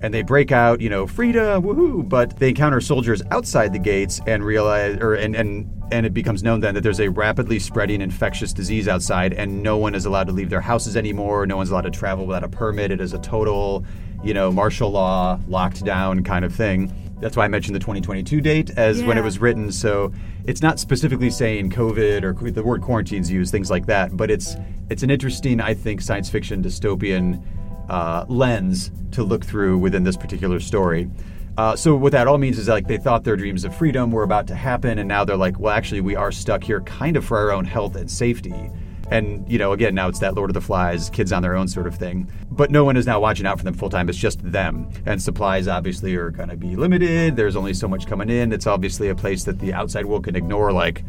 And 0.00 0.14
they 0.14 0.22
break 0.22 0.52
out, 0.52 0.80
you 0.80 0.88
know, 0.88 1.06
freedom, 1.06 1.62
woohoo! 1.64 2.08
But 2.08 2.38
they 2.38 2.50
encounter 2.50 2.80
soldiers 2.80 3.20
outside 3.30 3.72
the 3.72 3.80
gates 3.80 4.20
and 4.26 4.44
realize, 4.44 4.98
or 5.00 5.14
and 5.14 5.34
and 5.34 5.68
and 5.90 6.06
it 6.06 6.14
becomes 6.14 6.42
known 6.42 6.60
then 6.60 6.74
that 6.74 6.82
there's 6.82 7.00
a 7.00 7.08
rapidly 7.08 7.58
spreading 7.58 8.00
infectious 8.00 8.52
disease 8.52 8.86
outside, 8.86 9.32
and 9.32 9.62
no 9.62 9.76
one 9.76 9.94
is 9.94 10.06
allowed 10.06 10.28
to 10.28 10.32
leave 10.32 10.50
their 10.50 10.60
houses 10.60 10.96
anymore. 10.96 11.46
No 11.46 11.56
one's 11.56 11.70
allowed 11.70 11.82
to 11.82 11.90
travel 11.90 12.26
without 12.26 12.44
a 12.44 12.48
permit. 12.48 12.90
It 12.90 13.00
is 13.00 13.12
a 13.12 13.18
total, 13.18 13.84
you 14.22 14.34
know, 14.34 14.52
martial 14.52 14.90
law, 14.90 15.40
locked 15.48 15.84
down 15.84 16.22
kind 16.22 16.44
of 16.44 16.54
thing. 16.54 16.92
That's 17.20 17.36
why 17.36 17.44
I 17.44 17.48
mentioned 17.48 17.74
the 17.74 17.80
2022 17.80 18.40
date 18.40 18.70
as 18.76 19.02
when 19.02 19.18
it 19.18 19.24
was 19.24 19.40
written. 19.40 19.72
So 19.72 20.12
it's 20.44 20.62
not 20.62 20.78
specifically 20.78 21.30
saying 21.30 21.70
COVID 21.70 22.22
or 22.22 22.50
the 22.50 22.62
word 22.62 22.80
quarantine's 22.80 23.30
used, 23.30 23.50
things 23.50 23.70
like 23.70 23.86
that. 23.86 24.16
But 24.16 24.30
it's 24.30 24.54
it's 24.88 25.02
an 25.02 25.10
interesting, 25.10 25.60
I 25.60 25.74
think, 25.74 26.00
science 26.00 26.30
fiction 26.30 26.62
dystopian 26.62 27.42
uh, 27.88 28.24
lens 28.28 28.90
to 29.12 29.22
look 29.22 29.44
through 29.44 29.78
within 29.78 30.04
this 30.04 30.16
particular 30.16 30.60
story. 30.60 31.10
Uh, 31.58 31.74
so 31.74 31.96
what 31.96 32.12
that 32.12 32.28
all 32.28 32.38
means 32.38 32.56
is 32.56 32.68
like 32.68 32.86
they 32.86 32.96
thought 32.96 33.24
their 33.24 33.36
dreams 33.36 33.64
of 33.64 33.74
freedom 33.74 34.12
were 34.12 34.22
about 34.22 34.46
to 34.46 34.54
happen, 34.54 35.00
and 35.00 35.08
now 35.08 35.24
they're 35.24 35.36
like, 35.36 35.58
well, 35.58 35.74
actually, 35.74 36.00
we 36.00 36.14
are 36.14 36.30
stuck 36.30 36.62
here, 36.62 36.80
kind 36.82 37.16
of 37.16 37.24
for 37.24 37.36
our 37.36 37.50
own 37.50 37.64
health 37.64 37.96
and 37.96 38.08
safety. 38.08 38.70
And 39.10 39.50
you 39.50 39.58
know, 39.58 39.72
again, 39.72 39.92
now 39.92 40.06
it's 40.06 40.20
that 40.20 40.34
Lord 40.34 40.50
of 40.50 40.54
the 40.54 40.60
Flies, 40.60 41.10
kids 41.10 41.32
on 41.32 41.42
their 41.42 41.56
own 41.56 41.66
sort 41.66 41.88
of 41.88 41.96
thing. 41.96 42.30
But 42.48 42.70
no 42.70 42.84
one 42.84 42.96
is 42.96 43.06
now 43.06 43.18
watching 43.18 43.44
out 43.44 43.58
for 43.58 43.64
them 43.64 43.74
full 43.74 43.90
time. 43.90 44.08
It's 44.08 44.18
just 44.18 44.40
them, 44.52 44.88
and 45.04 45.20
supplies 45.20 45.66
obviously 45.66 46.14
are 46.14 46.30
going 46.30 46.50
to 46.50 46.56
be 46.56 46.76
limited. 46.76 47.34
There's 47.34 47.56
only 47.56 47.74
so 47.74 47.88
much 47.88 48.06
coming 48.06 48.30
in. 48.30 48.52
It's 48.52 48.68
obviously 48.68 49.08
a 49.08 49.16
place 49.16 49.42
that 49.42 49.58
the 49.58 49.72
outside 49.72 50.06
world 50.06 50.24
can 50.24 50.36
ignore. 50.36 50.72
Like, 50.72 51.04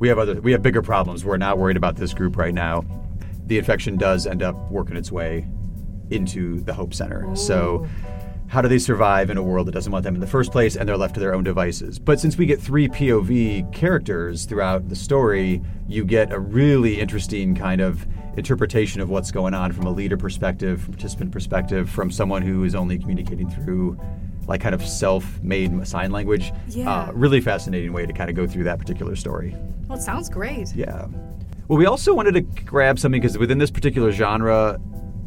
we 0.00 0.08
have 0.08 0.18
other, 0.18 0.40
we 0.40 0.50
have 0.50 0.62
bigger 0.62 0.82
problems. 0.82 1.24
We're 1.24 1.36
not 1.36 1.58
worried 1.58 1.76
about 1.76 1.94
this 1.94 2.12
group 2.12 2.36
right 2.36 2.54
now. 2.54 2.84
The 3.46 3.58
infection 3.58 3.98
does 3.98 4.26
end 4.26 4.42
up 4.42 4.56
working 4.68 4.96
its 4.96 5.12
way 5.12 5.46
into 6.12 6.60
the 6.60 6.74
Hope 6.74 6.94
Center. 6.94 7.34
So, 7.34 7.86
how 8.48 8.60
do 8.60 8.68
they 8.68 8.78
survive 8.78 9.30
in 9.30 9.38
a 9.38 9.42
world 9.42 9.66
that 9.66 9.72
doesn't 9.72 9.90
want 9.90 10.04
them 10.04 10.14
in 10.14 10.20
the 10.20 10.26
first 10.26 10.52
place 10.52 10.76
and 10.76 10.86
they're 10.86 10.96
left 10.96 11.14
to 11.14 11.20
their 11.20 11.34
own 11.34 11.42
devices? 11.42 11.98
But 11.98 12.20
since 12.20 12.36
we 12.36 12.44
get 12.44 12.60
three 12.60 12.86
POV 12.86 13.72
characters 13.72 14.44
throughout 14.44 14.90
the 14.90 14.96
story, 14.96 15.62
you 15.88 16.04
get 16.04 16.32
a 16.32 16.38
really 16.38 17.00
interesting 17.00 17.54
kind 17.54 17.80
of 17.80 18.06
interpretation 18.36 19.00
of 19.00 19.08
what's 19.08 19.30
going 19.30 19.54
on 19.54 19.72
from 19.72 19.86
a 19.86 19.90
leader 19.90 20.16
perspective, 20.16 20.82
from 20.82 20.92
participant 20.92 21.32
perspective, 21.32 21.88
from 21.88 22.10
someone 22.10 22.42
who 22.42 22.64
is 22.64 22.74
only 22.74 22.98
communicating 22.98 23.48
through 23.48 23.98
like 24.46 24.60
kind 24.60 24.74
of 24.74 24.86
self-made 24.86 25.86
sign 25.86 26.10
language. 26.10 26.52
Yeah. 26.68 26.90
Uh, 26.90 27.12
really 27.12 27.40
fascinating 27.40 27.92
way 27.92 28.06
to 28.06 28.12
kind 28.12 28.28
of 28.28 28.36
go 28.36 28.46
through 28.46 28.64
that 28.64 28.78
particular 28.78 29.16
story. 29.16 29.56
Well, 29.88 29.98
it 29.98 30.02
sounds 30.02 30.28
great. 30.28 30.74
Yeah. 30.74 31.06
Well, 31.68 31.78
we 31.78 31.86
also 31.86 32.12
wanted 32.12 32.34
to 32.34 32.40
grab 32.40 32.98
something 32.98 33.20
because 33.20 33.38
within 33.38 33.58
this 33.58 33.70
particular 33.70 34.12
genre, 34.12 34.80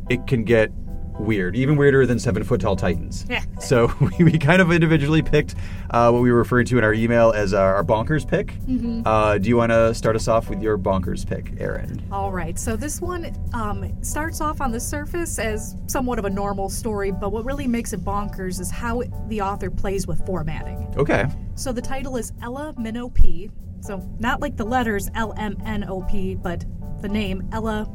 it 0.10 0.28
can 0.28 0.44
get 0.44 0.72
weird, 1.20 1.56
even 1.56 1.78
weirder 1.78 2.06
than 2.06 2.20
Seven 2.20 2.44
Foot 2.44 2.62
Tall 2.62 2.76
Titans. 2.76 3.26
Yeah. 3.30 3.44
so 3.60 3.92
we, 4.20 4.26
we 4.26 4.38
kind 4.38 4.62
of 4.62 4.72
individually 4.72 5.22
picked 5.22 5.56
uh, 5.90 6.10
what 6.12 6.22
we 6.22 6.32
were 6.32 6.38
referring 6.38 6.66
to 6.68 6.78
in 6.78 6.84
our 6.84 6.94
email 6.94 7.32
as 7.32 7.54
our, 7.54 7.76
our 7.76 7.84
bonkers 7.84 8.28
pick. 8.28 8.54
Uh, 9.06 9.38
do 9.38 9.50
you 9.50 9.58
want 9.58 9.72
to 9.72 9.94
start 9.94 10.16
us 10.16 10.28
off 10.28 10.50
with 10.50 10.62
your 10.62 10.78
bonkers 10.78 11.26
pick, 11.26 11.54
Erin? 11.60 12.06
All 12.12 12.32
right, 12.32 12.58
so 12.58 12.76
this 12.76 13.02
one 13.02 13.34
um, 13.54 13.92
starts 14.04 14.42
off 14.42 14.62
on 14.62 14.72
the 14.72 14.80
surface 14.80 15.40
as 15.40 15.76
somewhat 15.88 16.20
of 16.20 16.26
a 16.26 16.30
normal 16.30 16.70
story, 16.70 17.12
but 17.12 17.32
what 17.32 17.46
really 17.46 17.68
makes 17.68 17.94
it 17.94 18.04
bonkers 18.04 18.60
is 18.60 18.70
how 18.70 19.04
the 19.28 19.42
author 19.42 19.70
plays 19.70 20.08
with 20.08 20.26
formatting. 20.26 20.94
Okay. 20.98 21.26
So 21.56 21.72
the 21.72 21.82
title 21.82 22.18
is 22.18 22.34
Ella 22.42 22.74
Minnow 22.78 23.10
Pea. 23.10 23.50
So 23.82 23.98
not 24.20 24.42
like 24.42 24.58
the 24.58 24.66
letters 24.66 25.10
L 25.14 25.34
M 25.38 25.58
N 25.64 25.86
O 25.88 26.02
P, 26.02 26.36
but 26.36 26.66
the 27.02 27.08
name 27.08 27.48
Ella, 27.52 27.88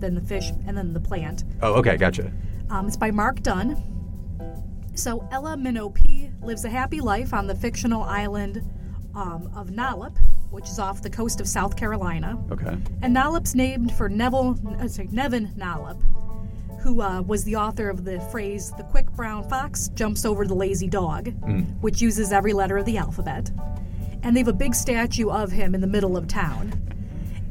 then 0.00 0.14
the 0.14 0.20
fish, 0.20 0.50
and 0.66 0.76
then 0.76 0.92
the 0.92 1.00
plant. 1.00 1.44
Oh, 1.62 1.74
okay. 1.74 1.96
Gotcha. 1.96 2.32
Um, 2.70 2.86
it's 2.86 2.96
by 2.96 3.10
Mark 3.10 3.42
Dunn. 3.42 3.82
So 4.94 5.28
Ella 5.30 5.56
Minnow 5.56 5.90
Pea 5.90 6.30
lives 6.42 6.64
a 6.64 6.68
happy 6.68 7.00
life 7.00 7.32
on 7.32 7.46
the 7.46 7.54
fictional 7.54 8.02
island 8.02 8.62
um, 9.14 9.50
of 9.54 9.70
Nollop, 9.70 10.16
which 10.50 10.68
is 10.68 10.78
off 10.78 11.02
the 11.02 11.10
coast 11.10 11.40
of 11.40 11.46
South 11.46 11.76
Carolina. 11.76 12.38
Okay. 12.50 12.76
And 13.02 13.14
Nollop's 13.14 13.54
named 13.54 13.92
for 13.92 14.08
Neville, 14.08 14.58
uh, 14.80 14.88
sorry, 14.88 15.08
Nevin 15.12 15.52
Nollop, 15.56 16.02
who 16.80 17.00
uh, 17.00 17.22
was 17.22 17.44
the 17.44 17.56
author 17.56 17.88
of 17.88 18.04
the 18.04 18.20
phrase 18.32 18.72
"the 18.76 18.84
quick 18.84 19.10
brown 19.12 19.48
fox 19.48 19.88
jumps 19.94 20.24
over 20.24 20.46
the 20.46 20.54
lazy 20.54 20.88
dog," 20.88 21.28
which 21.80 22.00
uses 22.00 22.32
every 22.32 22.52
letter 22.52 22.76
of 22.76 22.84
the 22.84 22.96
alphabet. 22.98 23.50
And 24.22 24.34
they 24.34 24.40
have 24.40 24.48
a 24.48 24.52
big 24.52 24.74
statue 24.74 25.30
of 25.30 25.52
him 25.52 25.74
in 25.74 25.80
the 25.80 25.86
middle 25.86 26.16
of 26.16 26.26
town. 26.26 26.72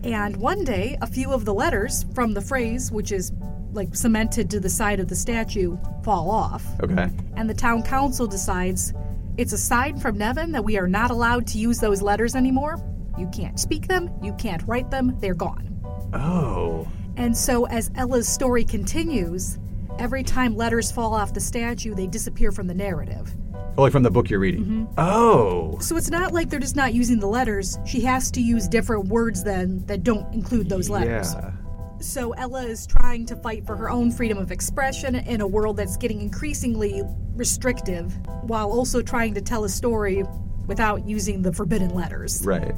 And 0.03 0.37
one 0.37 0.63
day, 0.63 0.97
a 1.01 1.07
few 1.07 1.31
of 1.31 1.45
the 1.45 1.53
letters 1.53 2.05
from 2.13 2.33
the 2.33 2.41
phrase, 2.41 2.91
which 2.91 3.11
is 3.11 3.31
like 3.73 3.95
cemented 3.95 4.49
to 4.51 4.59
the 4.59 4.69
side 4.69 4.99
of 4.99 5.07
the 5.07 5.15
statue, 5.15 5.77
fall 6.03 6.29
off. 6.29 6.65
Okay. 6.81 7.09
And 7.35 7.49
the 7.49 7.53
town 7.53 7.83
council 7.83 8.27
decides 8.27 8.93
it's 9.37 9.53
a 9.53 9.57
sign 9.57 9.99
from 9.99 10.17
Nevin 10.17 10.51
that 10.53 10.63
we 10.63 10.77
are 10.77 10.87
not 10.87 11.11
allowed 11.11 11.45
to 11.47 11.59
use 11.59 11.79
those 11.79 12.01
letters 12.01 12.35
anymore. 12.35 12.79
You 13.17 13.27
can't 13.27 13.59
speak 13.59 13.87
them, 13.87 14.09
you 14.21 14.33
can't 14.33 14.63
write 14.67 14.89
them, 14.89 15.15
they're 15.19 15.35
gone. 15.35 15.79
Oh. 16.13 16.87
And 17.17 17.35
so, 17.35 17.65
as 17.65 17.91
Ella's 17.95 18.27
story 18.27 18.63
continues, 18.63 19.57
every 19.99 20.23
time 20.23 20.55
letters 20.55 20.91
fall 20.91 21.13
off 21.13 21.33
the 21.33 21.39
statue, 21.39 21.93
they 21.93 22.07
disappear 22.07 22.51
from 22.51 22.67
the 22.67 22.73
narrative. 22.73 23.31
Oh, 23.77 23.83
like 23.83 23.91
from 23.91 24.03
the 24.03 24.09
book 24.09 24.29
you're 24.29 24.39
reading. 24.39 24.65
Mm-hmm. 24.65 24.85
Oh. 24.97 25.77
So 25.79 25.97
it's 25.97 26.09
not 26.09 26.33
like 26.33 26.49
they're 26.49 26.59
just 26.59 26.75
not 26.75 26.93
using 26.95 27.19
the 27.19 27.27
letters. 27.27 27.77
She 27.85 28.01
has 28.01 28.31
to 28.31 28.41
use 28.41 28.67
different 28.67 29.07
words 29.07 29.43
then 29.43 29.85
that 29.85 30.03
don't 30.03 30.33
include 30.33 30.67
those 30.67 30.89
letters. 30.89 31.35
Yeah. 31.35 31.51
So 31.99 32.31
Ella 32.33 32.63
is 32.63 32.87
trying 32.87 33.25
to 33.27 33.35
fight 33.35 33.65
for 33.65 33.75
her 33.75 33.89
own 33.89 34.11
freedom 34.11 34.37
of 34.37 34.51
expression 34.51 35.15
in 35.15 35.41
a 35.41 35.47
world 35.47 35.77
that's 35.77 35.97
getting 35.97 36.21
increasingly 36.21 37.03
restrictive, 37.35 38.15
while 38.43 38.71
also 38.71 39.01
trying 39.01 39.33
to 39.35 39.41
tell 39.41 39.63
a 39.63 39.69
story 39.69 40.23
without 40.65 41.07
using 41.07 41.41
the 41.41 41.53
forbidden 41.53 41.93
letters. 41.93 42.43
Right. 42.45 42.75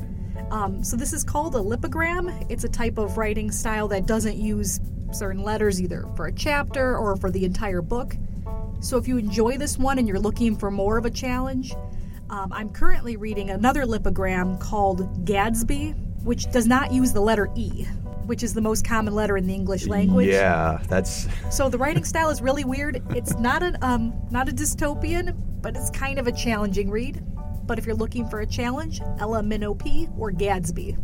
Um, 0.52 0.84
so 0.84 0.98
this 0.98 1.14
is 1.14 1.24
called 1.24 1.56
a 1.56 1.60
lipogram. 1.60 2.46
It's 2.50 2.64
a 2.64 2.70
type 2.70 2.98
of 2.98 3.18
writing 3.18 3.52
style 3.52 3.88
that 3.90 4.06
doesn't 4.06 4.38
use 4.38 4.80
certain 5.12 5.44
letters 5.44 5.82
either 5.82 6.06
for 6.16 6.28
a 6.28 6.32
chapter 6.32 6.98
or 6.98 7.16
for 7.16 7.32
the 7.32 7.46
entire 7.46 7.82
book. 7.82 8.16
So 8.82 8.98
if 8.98 9.08
you 9.08 9.18
enjoy 9.18 9.58
this 9.58 9.78
one 9.78 9.98
and 10.00 10.08
you're 10.08 10.20
looking 10.20 10.56
for 10.56 10.72
more 10.72 10.98
of 10.98 11.06
a 11.06 11.10
challenge, 11.10 11.74
um, 12.30 12.52
I'm 12.54 12.70
currently 12.70 13.18
reading 13.18 13.50
another 13.50 13.84
lipogram 13.86 14.60
called 14.60 15.26
Gadsby, 15.26 15.92
which 16.24 16.50
does 16.52 16.66
not 16.68 16.92
use 16.92 17.12
the 17.12 17.20
letter 17.22 17.50
E, 17.56 17.86
which 18.26 18.42
is 18.44 18.54
the 18.54 18.62
most 18.62 18.86
common 18.86 19.14
letter 19.14 19.36
in 19.38 19.48
the 19.48 19.54
English 19.54 19.88
language. 19.88 20.28
Yeah, 20.28 20.80
that's 20.88 21.28
So 21.52 21.70
the 21.70 21.78
writing 21.78 22.04
style 22.06 22.30
is 22.30 22.42
really 22.42 22.64
weird. 22.64 23.02
It's 23.16 23.38
not 23.38 23.64
an 23.64 23.78
um 23.82 24.14
not 24.32 24.48
a 24.48 24.52
dystopian, 24.52 25.36
but 25.62 25.76
it's 25.76 25.90
kind 25.90 26.18
of 26.20 26.28
a 26.28 26.32
challenging 26.32 26.90
read. 26.90 27.22
But 27.66 27.78
if 27.80 27.86
you're 27.86 27.96
looking 27.96 28.28
for 28.28 28.40
a 28.42 28.48
challenge, 28.48 29.02
Ella 29.20 29.44
Minnow 29.44 29.74
Pea 29.76 30.08
or 30.18 30.32
Gadsby. 30.32 30.98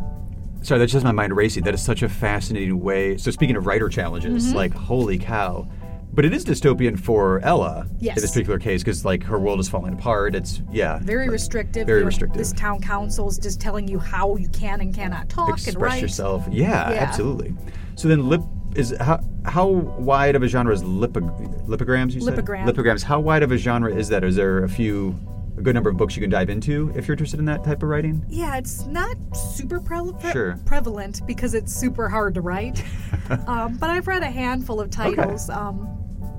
sorry. 0.62 0.78
that 0.80 0.86
just 0.86 1.04
my 1.04 1.12
mind 1.12 1.36
racing. 1.36 1.62
That 1.64 1.74
is 1.74 1.82
such 1.82 2.02
a 2.02 2.08
fascinating 2.08 2.80
way. 2.80 3.16
So 3.18 3.30
speaking 3.30 3.56
of 3.56 3.66
writer 3.66 3.88
challenges, 3.88 4.46
Mm-hmm. 4.46 4.56
like 4.56 4.72
holy 4.74 5.18
cow. 5.18 5.68
But 6.16 6.24
it 6.24 6.32
is 6.32 6.44
dystopian 6.46 6.98
for 6.98 7.40
Ella 7.40 7.86
Yes. 8.00 8.16
in 8.16 8.22
this 8.22 8.32
particular 8.32 8.58
case 8.58 8.82
because 8.82 9.04
like 9.04 9.22
her 9.24 9.38
world 9.38 9.60
is 9.60 9.68
falling 9.68 9.92
apart. 9.92 10.34
It's 10.34 10.62
yeah. 10.72 10.98
Very 11.02 11.28
restrictive. 11.28 11.86
Very 11.86 12.02
restrictive. 12.04 12.38
This 12.38 12.52
town 12.52 12.80
council 12.80 13.28
is 13.28 13.38
just 13.38 13.60
telling 13.60 13.86
you 13.86 13.98
how 13.98 14.34
you 14.36 14.48
can 14.48 14.80
and 14.80 14.94
cannot 14.94 15.28
talk 15.28 15.50
and 15.50 15.58
express 15.58 15.76
write. 15.92 16.02
yourself. 16.02 16.46
Yeah, 16.50 16.90
Yeah. 16.90 16.96
absolutely. 17.02 17.54
So 17.96 18.08
then, 18.08 18.28
lip 18.28 18.40
is 18.74 18.94
how 18.98 19.20
how 19.44 19.66
wide 19.68 20.34
of 20.36 20.42
a 20.42 20.48
genre 20.48 20.72
is 20.74 20.82
lipog- 20.82 21.66
lipograms? 21.68 22.12
You 22.14 22.22
said 22.22 22.34
Lipogram. 22.34 22.66
lipograms. 22.66 23.02
How 23.02 23.20
wide 23.20 23.42
of 23.42 23.52
a 23.52 23.58
genre 23.58 23.94
is 23.94 24.08
that? 24.08 24.24
Is 24.24 24.36
there 24.36 24.64
a 24.64 24.68
few 24.68 25.14
a 25.58 25.62
good 25.62 25.74
number 25.74 25.88
of 25.88 25.96
books 25.96 26.14
you 26.16 26.20
can 26.20 26.28
dive 26.30 26.50
into 26.50 26.92
if 26.94 27.06
you're 27.08 27.14
interested 27.14 27.38
in 27.40 27.46
that 27.46 27.62
type 27.64 27.82
of 27.82 27.88
writing? 27.88 28.22
Yeah, 28.28 28.56
it's 28.56 28.84
not 28.86 29.16
super 29.34 29.80
pre- 29.80 30.12
pre- 30.20 30.32
Sure. 30.32 30.58
prevalent 30.66 31.26
because 31.26 31.54
it's 31.54 31.74
super 31.74 32.08
hard 32.10 32.34
to 32.34 32.42
write. 32.42 32.82
um, 33.46 33.76
but 33.78 33.88
I've 33.90 34.06
read 34.06 34.22
a 34.22 34.30
handful 34.30 34.80
of 34.80 34.90
titles. 34.90 35.48
Um, 35.48 35.88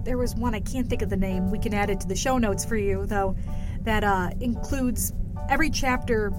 there 0.07 0.17
was 0.17 0.33
one 0.35 0.55
I 0.55 0.61
can't 0.61 0.87
think 0.89 1.01
of 1.01 1.09
the 1.09 1.17
name. 1.17 1.51
We 1.51 1.59
can 1.59 1.73
add 1.73 1.89
it 1.89 1.99
to 1.99 2.07
the 2.07 2.15
show 2.15 2.37
notes 2.37 2.63
for 2.63 2.77
you 2.77 3.05
though. 3.05 3.35
That 3.81 4.05
uh, 4.05 4.29
includes 4.39 5.11
every 5.49 5.69
chapter 5.69 6.31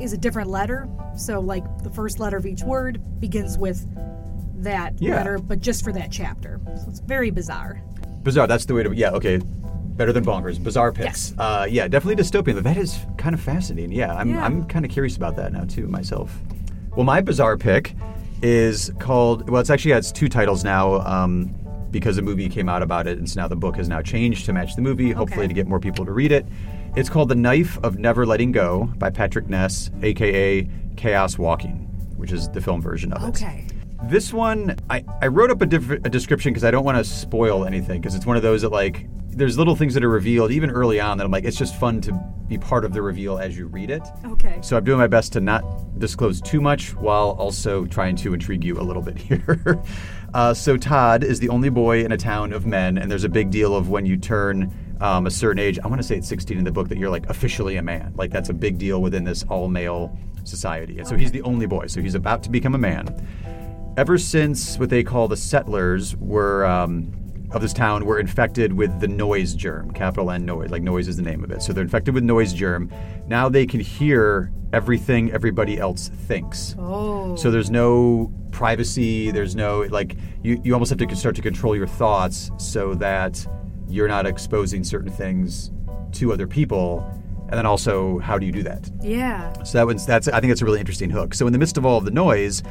is 0.00 0.12
a 0.12 0.16
different 0.16 0.48
letter. 0.48 0.88
So 1.16 1.40
like 1.40 1.64
the 1.82 1.90
first 1.90 2.20
letter 2.20 2.36
of 2.36 2.46
each 2.46 2.62
word 2.62 3.02
begins 3.20 3.58
with 3.58 3.84
that 4.62 4.94
Yeah. 5.02 5.16
letter, 5.16 5.38
but 5.38 5.58
just 5.60 5.82
for 5.82 5.92
that 5.92 6.12
chapter. 6.12 6.60
So 6.76 6.84
it's 6.88 7.00
very 7.00 7.30
bizarre. 7.30 7.82
Bizarre. 8.22 8.46
That's 8.46 8.64
the 8.64 8.74
way 8.74 8.84
to. 8.84 8.94
Yeah. 8.94 9.10
Okay. 9.10 9.38
Better 9.38 10.12
than 10.12 10.24
bonkers. 10.24 10.62
Bizarre 10.62 10.92
picks. 10.92 11.30
Yes. 11.30 11.34
Uh, 11.36 11.66
yeah, 11.68 11.88
definitely 11.88 12.22
dystopian. 12.22 12.62
That 12.62 12.76
is 12.76 12.96
kind 13.18 13.34
of 13.34 13.40
fascinating. 13.40 13.90
Yeah, 13.90 14.14
I'm 14.14 14.30
Yeah. 14.30 14.44
I'm 14.44 14.64
kind 14.66 14.84
of 14.84 14.90
curious 14.92 15.16
about 15.16 15.34
that 15.36 15.52
now 15.52 15.64
too 15.64 15.88
myself. 15.88 16.38
Well, 16.94 17.04
my 17.04 17.20
bizarre 17.22 17.56
pick 17.56 17.94
is 18.40 18.92
called. 19.00 19.50
Well, 19.50 19.60
it's 19.60 19.70
actually 19.70 19.92
it's 19.92 20.12
two 20.12 20.28
titles 20.28 20.62
now. 20.62 21.00
Um, 21.00 21.52
because 21.98 22.18
a 22.18 22.22
movie 22.22 22.46
came 22.50 22.68
out 22.68 22.82
about 22.82 23.06
it, 23.06 23.16
and 23.16 23.26
so 23.28 23.40
now 23.40 23.48
the 23.48 23.56
book 23.56 23.76
has 23.76 23.88
now 23.88 24.02
changed 24.02 24.44
to 24.44 24.52
match 24.52 24.76
the 24.76 24.82
movie, 24.82 25.12
hopefully 25.12 25.44
Okay. 25.44 25.48
to 25.48 25.54
get 25.54 25.66
more 25.66 25.80
people 25.80 26.04
to 26.04 26.12
read 26.12 26.30
it. 26.30 26.44
It's 26.94 27.08
called 27.08 27.30
The 27.30 27.34
Knife 27.34 27.78
of 27.82 27.98
Never 27.98 28.26
Letting 28.26 28.52
Go 28.52 28.92
by 28.98 29.08
Patrick 29.08 29.48
Ness, 29.48 29.90
aka 30.02 30.68
Chaos 30.96 31.38
Walking, 31.38 31.88
which 32.18 32.32
is 32.32 32.50
the 32.50 32.60
film 32.60 32.82
version 32.82 33.14
of 33.14 33.22
it. 33.22 33.28
Okay. 33.28 33.64
This 34.08 34.32
one, 34.32 34.76
I, 34.88 35.04
I 35.20 35.26
wrote 35.26 35.50
up 35.50 35.60
a, 35.62 35.66
diff- 35.66 35.90
a 35.90 36.08
description 36.08 36.52
because 36.52 36.62
I 36.62 36.70
don't 36.70 36.84
want 36.84 36.96
to 36.96 37.04
spoil 37.04 37.64
anything 37.64 38.00
because 38.00 38.14
it's 38.14 38.24
one 38.26 38.36
of 38.36 38.42
those 38.42 38.62
that 38.62 38.70
like 38.70 39.06
there's 39.28 39.58
little 39.58 39.74
things 39.74 39.94
that 39.94 40.04
are 40.04 40.08
revealed 40.08 40.50
even 40.52 40.70
early 40.70 41.00
on 41.00 41.18
that 41.18 41.24
I'm 41.24 41.30
like 41.30 41.44
it's 41.44 41.56
just 41.56 41.74
fun 41.78 42.00
to 42.02 42.12
be 42.46 42.56
part 42.56 42.84
of 42.84 42.92
the 42.92 43.02
reveal 43.02 43.38
as 43.38 43.58
you 43.58 43.66
read 43.66 43.90
it. 43.90 44.02
Okay. 44.24 44.58
So 44.62 44.76
I'm 44.76 44.84
doing 44.84 44.98
my 44.98 45.08
best 45.08 45.32
to 45.32 45.40
not 45.40 45.98
disclose 45.98 46.40
too 46.40 46.60
much 46.60 46.94
while 46.94 47.30
also 47.30 47.84
trying 47.86 48.14
to 48.16 48.32
intrigue 48.32 48.62
you 48.64 48.78
a 48.78 48.82
little 48.82 49.02
bit 49.02 49.18
here. 49.18 49.82
uh, 50.34 50.54
so 50.54 50.76
Todd 50.76 51.24
is 51.24 51.40
the 51.40 51.48
only 51.48 51.68
boy 51.68 52.04
in 52.04 52.12
a 52.12 52.16
town 52.16 52.52
of 52.52 52.64
men, 52.64 52.98
and 52.98 53.10
there's 53.10 53.24
a 53.24 53.28
big 53.28 53.50
deal 53.50 53.74
of 53.74 53.88
when 53.88 54.06
you 54.06 54.16
turn 54.16 54.72
um, 55.00 55.26
a 55.26 55.30
certain 55.30 55.58
age. 55.58 55.80
I 55.82 55.88
want 55.88 56.00
to 56.00 56.06
say 56.06 56.16
it's 56.16 56.28
16 56.28 56.56
in 56.56 56.64
the 56.64 56.70
book 56.70 56.88
that 56.88 56.98
you're 56.98 57.10
like 57.10 57.28
officially 57.28 57.76
a 57.76 57.82
man. 57.82 58.14
Like 58.16 58.30
that's 58.30 58.48
a 58.50 58.54
big 58.54 58.78
deal 58.78 59.02
within 59.02 59.24
this 59.24 59.42
all 59.48 59.68
male 59.68 60.16
society. 60.44 60.98
And 60.98 61.08
so 61.08 61.16
he's 61.16 61.32
the 61.32 61.42
only 61.42 61.66
boy. 61.66 61.88
So 61.88 62.00
he's 62.00 62.14
about 62.14 62.44
to 62.44 62.50
become 62.50 62.76
a 62.76 62.78
man. 62.78 63.08
Ever 63.96 64.18
since 64.18 64.78
what 64.78 64.90
they 64.90 65.02
call 65.02 65.28
the 65.28 65.36
settlers 65.36 66.16
were. 66.16 66.64
Um, 66.66 67.12
of 67.52 67.62
this 67.62 67.72
town 67.72 68.04
were 68.04 68.18
infected 68.18 68.72
with 68.72 69.00
the 69.00 69.06
noise 69.06 69.54
germ, 69.54 69.92
capital 69.92 70.30
N 70.30 70.44
noise, 70.44 70.70
like 70.70 70.82
noise 70.82 71.08
is 71.08 71.16
the 71.16 71.22
name 71.22 71.44
of 71.44 71.50
it. 71.50 71.62
So 71.62 71.72
they're 71.72 71.84
infected 71.84 72.14
with 72.14 72.24
noise 72.24 72.52
germ. 72.52 72.90
Now 73.28 73.48
they 73.48 73.66
can 73.66 73.80
hear 73.80 74.52
everything 74.72 75.30
everybody 75.32 75.78
else 75.78 76.08
thinks. 76.08 76.74
Oh. 76.78 77.36
So 77.36 77.50
there's 77.50 77.70
no 77.70 78.32
privacy. 78.50 79.30
There's 79.30 79.54
no 79.54 79.82
like 79.90 80.16
you, 80.42 80.60
you 80.64 80.72
almost 80.72 80.90
have 80.90 80.98
to 80.98 81.16
start 81.16 81.36
to 81.36 81.42
control 81.42 81.76
your 81.76 81.86
thoughts 81.86 82.50
so 82.58 82.94
that 82.94 83.46
you're 83.88 84.08
not 84.08 84.26
exposing 84.26 84.82
certain 84.82 85.10
things 85.10 85.70
to 86.12 86.32
other 86.32 86.46
people. 86.46 87.08
And 87.48 87.52
then 87.52 87.64
also, 87.64 88.18
how 88.18 88.38
do 88.38 88.46
you 88.46 88.50
do 88.50 88.64
that? 88.64 88.90
Yeah. 89.00 89.52
So 89.62 89.78
that 89.78 89.86
one's 89.86 90.04
that's 90.04 90.26
I 90.28 90.40
think 90.40 90.50
that's 90.50 90.62
a 90.62 90.64
really 90.64 90.80
interesting 90.80 91.10
hook. 91.10 91.32
So 91.32 91.46
in 91.46 91.52
the 91.52 91.58
midst 91.60 91.76
of 91.76 91.86
all 91.86 91.98
of 91.98 92.04
the 92.04 92.10
noise, 92.10 92.64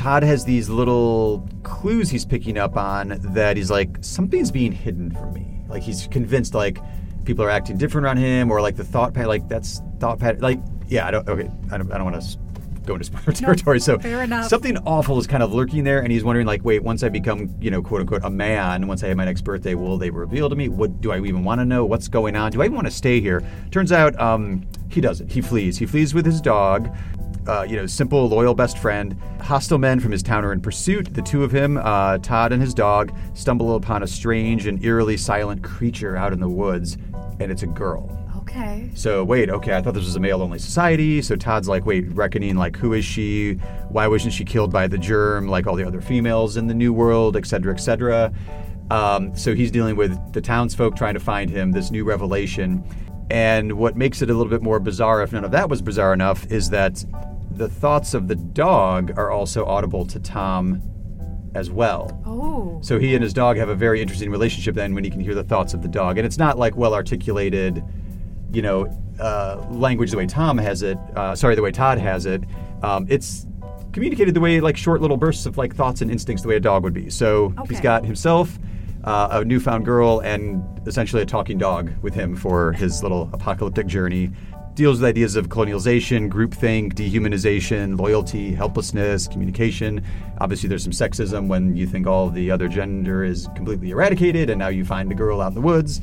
Todd 0.00 0.22
has 0.22 0.46
these 0.46 0.70
little 0.70 1.46
clues 1.62 2.08
he's 2.08 2.24
picking 2.24 2.56
up 2.56 2.74
on 2.74 3.18
that 3.34 3.58
he's 3.58 3.70
like 3.70 3.98
something's 4.00 4.50
being 4.50 4.72
hidden 4.72 5.10
from 5.10 5.34
me. 5.34 5.60
Like 5.68 5.82
he's 5.82 6.06
convinced 6.06 6.54
like 6.54 6.78
people 7.26 7.44
are 7.44 7.50
acting 7.50 7.76
different 7.76 8.06
around 8.06 8.16
him 8.16 8.50
or 8.50 8.62
like 8.62 8.76
the 8.76 8.84
thought 8.84 9.12
pattern 9.12 9.28
like 9.28 9.46
that's 9.46 9.82
thought 9.98 10.18
pattern 10.18 10.40
like 10.40 10.58
yeah 10.88 11.06
I 11.06 11.10
don't 11.10 11.28
okay 11.28 11.50
I 11.70 11.76
don't 11.76 11.92
I 11.92 11.98
don't 11.98 12.10
want 12.10 12.22
to 12.22 12.38
go 12.86 12.94
into 12.94 13.04
spoiler 13.04 13.32
territory. 13.34 13.78
so 13.78 13.98
fair 13.98 14.22
enough. 14.22 14.46
something 14.46 14.78
awful 14.86 15.18
is 15.18 15.26
kind 15.26 15.42
of 15.42 15.52
lurking 15.52 15.84
there 15.84 16.00
and 16.00 16.10
he's 16.10 16.24
wondering 16.24 16.46
like 16.46 16.64
wait 16.64 16.82
once 16.82 17.02
I 17.02 17.10
become 17.10 17.54
you 17.60 17.70
know 17.70 17.82
quote 17.82 18.00
unquote 18.00 18.24
a 18.24 18.30
man 18.30 18.86
once 18.86 19.04
I 19.04 19.08
have 19.08 19.18
my 19.18 19.26
next 19.26 19.42
birthday 19.42 19.74
will 19.74 19.98
they 19.98 20.08
reveal 20.08 20.48
to 20.48 20.56
me? 20.56 20.70
What 20.70 21.02
do 21.02 21.12
I 21.12 21.18
even 21.18 21.44
want 21.44 21.60
to 21.60 21.66
know? 21.66 21.84
What's 21.84 22.08
going 22.08 22.36
on? 22.36 22.52
Do 22.52 22.62
I 22.62 22.64
even 22.64 22.74
want 22.74 22.86
to 22.86 22.90
stay 22.90 23.20
here? 23.20 23.42
Turns 23.70 23.92
out 23.92 24.18
um, 24.18 24.66
he 24.88 25.02
doesn't. 25.02 25.30
He 25.30 25.42
flees. 25.42 25.76
He 25.76 25.84
flees 25.84 26.14
with 26.14 26.24
his 26.24 26.40
dog 26.40 26.90
uh, 27.46 27.66
you 27.68 27.76
know, 27.76 27.86
simple, 27.86 28.28
loyal 28.28 28.54
best 28.54 28.78
friend. 28.78 29.16
Hostile 29.40 29.78
men 29.78 30.00
from 30.00 30.12
his 30.12 30.22
town 30.22 30.44
are 30.44 30.52
in 30.52 30.60
pursuit. 30.60 31.14
The 31.14 31.22
two 31.22 31.42
of 31.44 31.52
him, 31.52 31.78
uh, 31.78 32.18
Todd 32.18 32.52
and 32.52 32.60
his 32.60 32.74
dog, 32.74 33.12
stumble 33.34 33.74
upon 33.74 34.02
a 34.02 34.06
strange 34.06 34.66
and 34.66 34.82
eerily 34.84 35.16
silent 35.16 35.62
creature 35.62 36.16
out 36.16 36.32
in 36.32 36.40
the 36.40 36.48
woods, 36.48 36.98
and 37.40 37.50
it's 37.50 37.62
a 37.62 37.66
girl. 37.66 38.16
Okay. 38.36 38.90
So 38.94 39.22
wait, 39.22 39.48
okay, 39.48 39.76
I 39.76 39.82
thought 39.82 39.94
this 39.94 40.04
was 40.04 40.16
a 40.16 40.20
male-only 40.20 40.58
society. 40.58 41.22
So 41.22 41.36
Todd's 41.36 41.68
like, 41.68 41.86
wait, 41.86 42.10
reckoning 42.10 42.56
like, 42.56 42.76
who 42.76 42.94
is 42.94 43.04
she? 43.04 43.54
Why 43.90 44.08
wasn't 44.08 44.34
she 44.34 44.44
killed 44.44 44.72
by 44.72 44.88
the 44.88 44.98
germ 44.98 45.46
like 45.46 45.68
all 45.68 45.76
the 45.76 45.86
other 45.86 46.00
females 46.00 46.56
in 46.56 46.66
the 46.66 46.74
New 46.74 46.92
World, 46.92 47.36
et 47.36 47.46
cetera, 47.46 47.72
et 47.72 47.78
cetera? 47.78 48.32
Um, 48.90 49.36
so 49.36 49.54
he's 49.54 49.70
dealing 49.70 49.94
with 49.94 50.32
the 50.32 50.40
townsfolk 50.40 50.96
trying 50.96 51.14
to 51.14 51.20
find 51.20 51.48
him 51.48 51.70
this 51.70 51.92
new 51.92 52.04
revelation. 52.04 52.82
And 53.30 53.74
what 53.74 53.96
makes 53.96 54.20
it 54.20 54.30
a 54.30 54.34
little 54.34 54.50
bit 54.50 54.62
more 54.62 54.80
bizarre, 54.80 55.22
if 55.22 55.32
none 55.32 55.44
of 55.44 55.52
that 55.52 55.68
was 55.68 55.80
bizarre 55.80 56.12
enough, 56.12 56.50
is 56.50 56.70
that 56.70 57.04
the 57.60 57.68
thoughts 57.68 58.14
of 58.14 58.26
the 58.26 58.34
dog 58.34 59.12
are 59.18 59.30
also 59.30 59.66
audible 59.66 60.06
to 60.06 60.18
Tom 60.18 60.80
as 61.54 61.70
well. 61.70 62.18
Oh. 62.24 62.78
So 62.82 62.98
he 62.98 63.14
and 63.14 63.22
his 63.22 63.34
dog 63.34 63.58
have 63.58 63.68
a 63.68 63.74
very 63.74 64.00
interesting 64.00 64.30
relationship 64.30 64.74
then 64.74 64.94
when 64.94 65.04
he 65.04 65.10
can 65.10 65.20
hear 65.20 65.34
the 65.34 65.44
thoughts 65.44 65.74
of 65.74 65.82
the 65.82 65.88
dog. 65.88 66.16
And 66.16 66.24
it's 66.24 66.38
not 66.38 66.56
like 66.56 66.74
well 66.74 66.94
articulated, 66.94 67.84
you 68.50 68.62
know, 68.62 68.86
uh, 69.20 69.62
language 69.68 70.10
the 70.10 70.16
way 70.16 70.26
Tom 70.26 70.56
has 70.56 70.80
it, 70.80 70.96
uh, 71.16 71.34
sorry, 71.36 71.54
the 71.54 71.60
way 71.60 71.70
Todd 71.70 71.98
has 71.98 72.24
it. 72.24 72.42
Um, 72.82 73.04
it's 73.10 73.46
communicated 73.92 74.32
the 74.32 74.40
way 74.40 74.58
like 74.62 74.78
short 74.78 75.02
little 75.02 75.18
bursts 75.18 75.44
of 75.44 75.58
like 75.58 75.74
thoughts 75.74 76.00
and 76.00 76.10
instincts 76.10 76.42
the 76.42 76.48
way 76.48 76.56
a 76.56 76.60
dog 76.60 76.82
would 76.82 76.94
be. 76.94 77.10
So 77.10 77.52
he's 77.68 77.82
got 77.82 78.06
himself, 78.06 78.58
uh, 79.04 79.28
a 79.32 79.44
newfound 79.44 79.84
girl, 79.84 80.20
and 80.20 80.64
essentially 80.86 81.20
a 81.20 81.26
talking 81.26 81.58
dog 81.58 81.92
with 82.00 82.14
him 82.14 82.36
for 82.36 82.72
his 82.72 83.02
little 83.02 83.28
apocalyptic 83.34 83.86
journey. 83.86 84.30
Deals 84.80 84.98
with 84.98 85.10
ideas 85.10 85.36
of 85.36 85.50
colonialization, 85.50 86.30
groupthink, 86.30 86.94
dehumanization, 86.94 88.00
loyalty, 88.00 88.54
helplessness, 88.54 89.28
communication. 89.28 90.02
Obviously, 90.40 90.70
there's 90.70 90.82
some 90.82 90.90
sexism 90.90 91.48
when 91.48 91.76
you 91.76 91.86
think 91.86 92.06
all 92.06 92.30
the 92.30 92.50
other 92.50 92.66
gender 92.66 93.22
is 93.22 93.46
completely 93.54 93.90
eradicated, 93.90 94.48
and 94.48 94.58
now 94.58 94.68
you 94.68 94.86
find 94.86 95.12
a 95.12 95.14
girl 95.14 95.42
out 95.42 95.48
in 95.48 95.54
the 95.54 95.60
woods. 95.60 96.00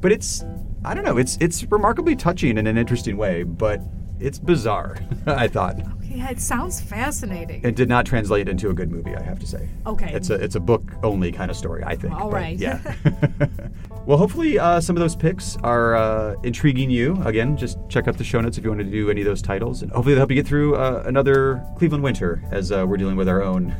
But 0.00 0.10
it's, 0.10 0.42
I 0.86 0.94
don't 0.94 1.04
know, 1.04 1.18
it's 1.18 1.36
it's 1.38 1.64
remarkably 1.64 2.16
touching 2.16 2.56
in 2.56 2.66
an 2.66 2.78
interesting 2.78 3.18
way, 3.18 3.42
but 3.42 3.82
it's 4.20 4.38
bizarre. 4.38 4.96
I 5.26 5.46
thought 5.46 5.80
Yeah, 6.02 6.30
it 6.30 6.40
sounds 6.40 6.80
fascinating. 6.80 7.62
it 7.62 7.76
did 7.76 7.90
not 7.90 8.06
translate 8.06 8.48
into 8.48 8.70
a 8.70 8.72
good 8.72 8.90
movie. 8.90 9.14
I 9.14 9.22
have 9.22 9.38
to 9.40 9.46
say. 9.46 9.68
Okay. 9.84 10.10
It's 10.14 10.30
a 10.30 10.42
it's 10.42 10.54
a 10.54 10.60
book 10.60 10.92
only 11.02 11.30
kind 11.30 11.50
of 11.50 11.58
story. 11.58 11.84
I 11.84 11.94
think. 11.94 12.14
All 12.14 12.30
right. 12.30 12.56
Yeah. 12.56 12.80
well, 14.06 14.18
hopefully 14.18 14.58
uh, 14.58 14.80
some 14.80 14.96
of 14.96 15.00
those 15.00 15.16
picks 15.16 15.56
are 15.62 15.94
uh, 15.96 16.34
intriguing 16.42 16.90
you. 16.90 17.16
Again, 17.24 17.56
just 17.56 17.78
check 17.88 18.06
out 18.06 18.18
the 18.18 18.24
show 18.24 18.40
notes 18.40 18.58
if 18.58 18.64
you 18.64 18.70
want 18.70 18.80
to 18.80 18.90
do 18.90 19.10
any 19.10 19.22
of 19.22 19.24
those 19.26 19.40
titles, 19.40 19.82
and 19.82 19.90
hopefully 19.92 20.14
they'll 20.14 20.20
help 20.20 20.30
you 20.30 20.36
get 20.36 20.46
through 20.46 20.76
uh, 20.76 21.02
another 21.06 21.64
Cleveland 21.78 22.04
winter 22.04 22.42
as 22.50 22.70
uh, 22.70 22.84
we're 22.86 22.98
dealing 22.98 23.16
with 23.16 23.28
our 23.28 23.42
own. 23.42 23.74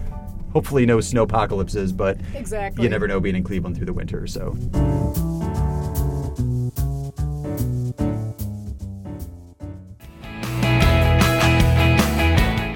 Hopefully, 0.52 0.86
no 0.86 1.00
snow 1.00 1.24
apocalypses, 1.24 1.92
but 1.92 2.18
Exactly. 2.34 2.84
you 2.84 2.88
never 2.88 3.06
know 3.08 3.20
being 3.20 3.36
in 3.36 3.42
Cleveland 3.44 3.76
through 3.76 3.86
the 3.86 3.92
winter. 3.92 4.26
So. 4.26 4.56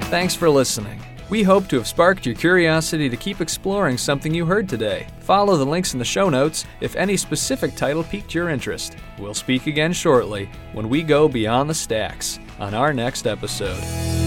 Thanks 0.09 0.33
for 0.35 0.49
listening. 0.49 0.99
We 1.29 1.43
hope 1.43 1.67
to 1.67 1.77
have 1.77 1.87
sparked 1.87 2.25
your 2.25 2.33
curiosity 2.33 3.07
to 3.07 3.15
keep 3.15 3.39
exploring 3.39 3.99
something 3.99 4.33
you 4.33 4.47
heard 4.47 4.67
today. 4.67 5.05
Follow 5.19 5.57
the 5.57 5.65
links 5.65 5.93
in 5.93 5.99
the 5.99 6.05
show 6.05 6.27
notes 6.27 6.65
if 6.81 6.95
any 6.95 7.17
specific 7.17 7.75
title 7.75 8.03
piqued 8.03 8.33
your 8.33 8.49
interest. 8.49 8.97
We'll 9.19 9.35
speak 9.35 9.67
again 9.67 9.93
shortly 9.93 10.49
when 10.73 10.89
we 10.89 11.03
go 11.03 11.29
beyond 11.29 11.69
the 11.69 11.75
stacks 11.75 12.39
on 12.59 12.73
our 12.73 12.93
next 12.93 13.27
episode. 13.27 14.18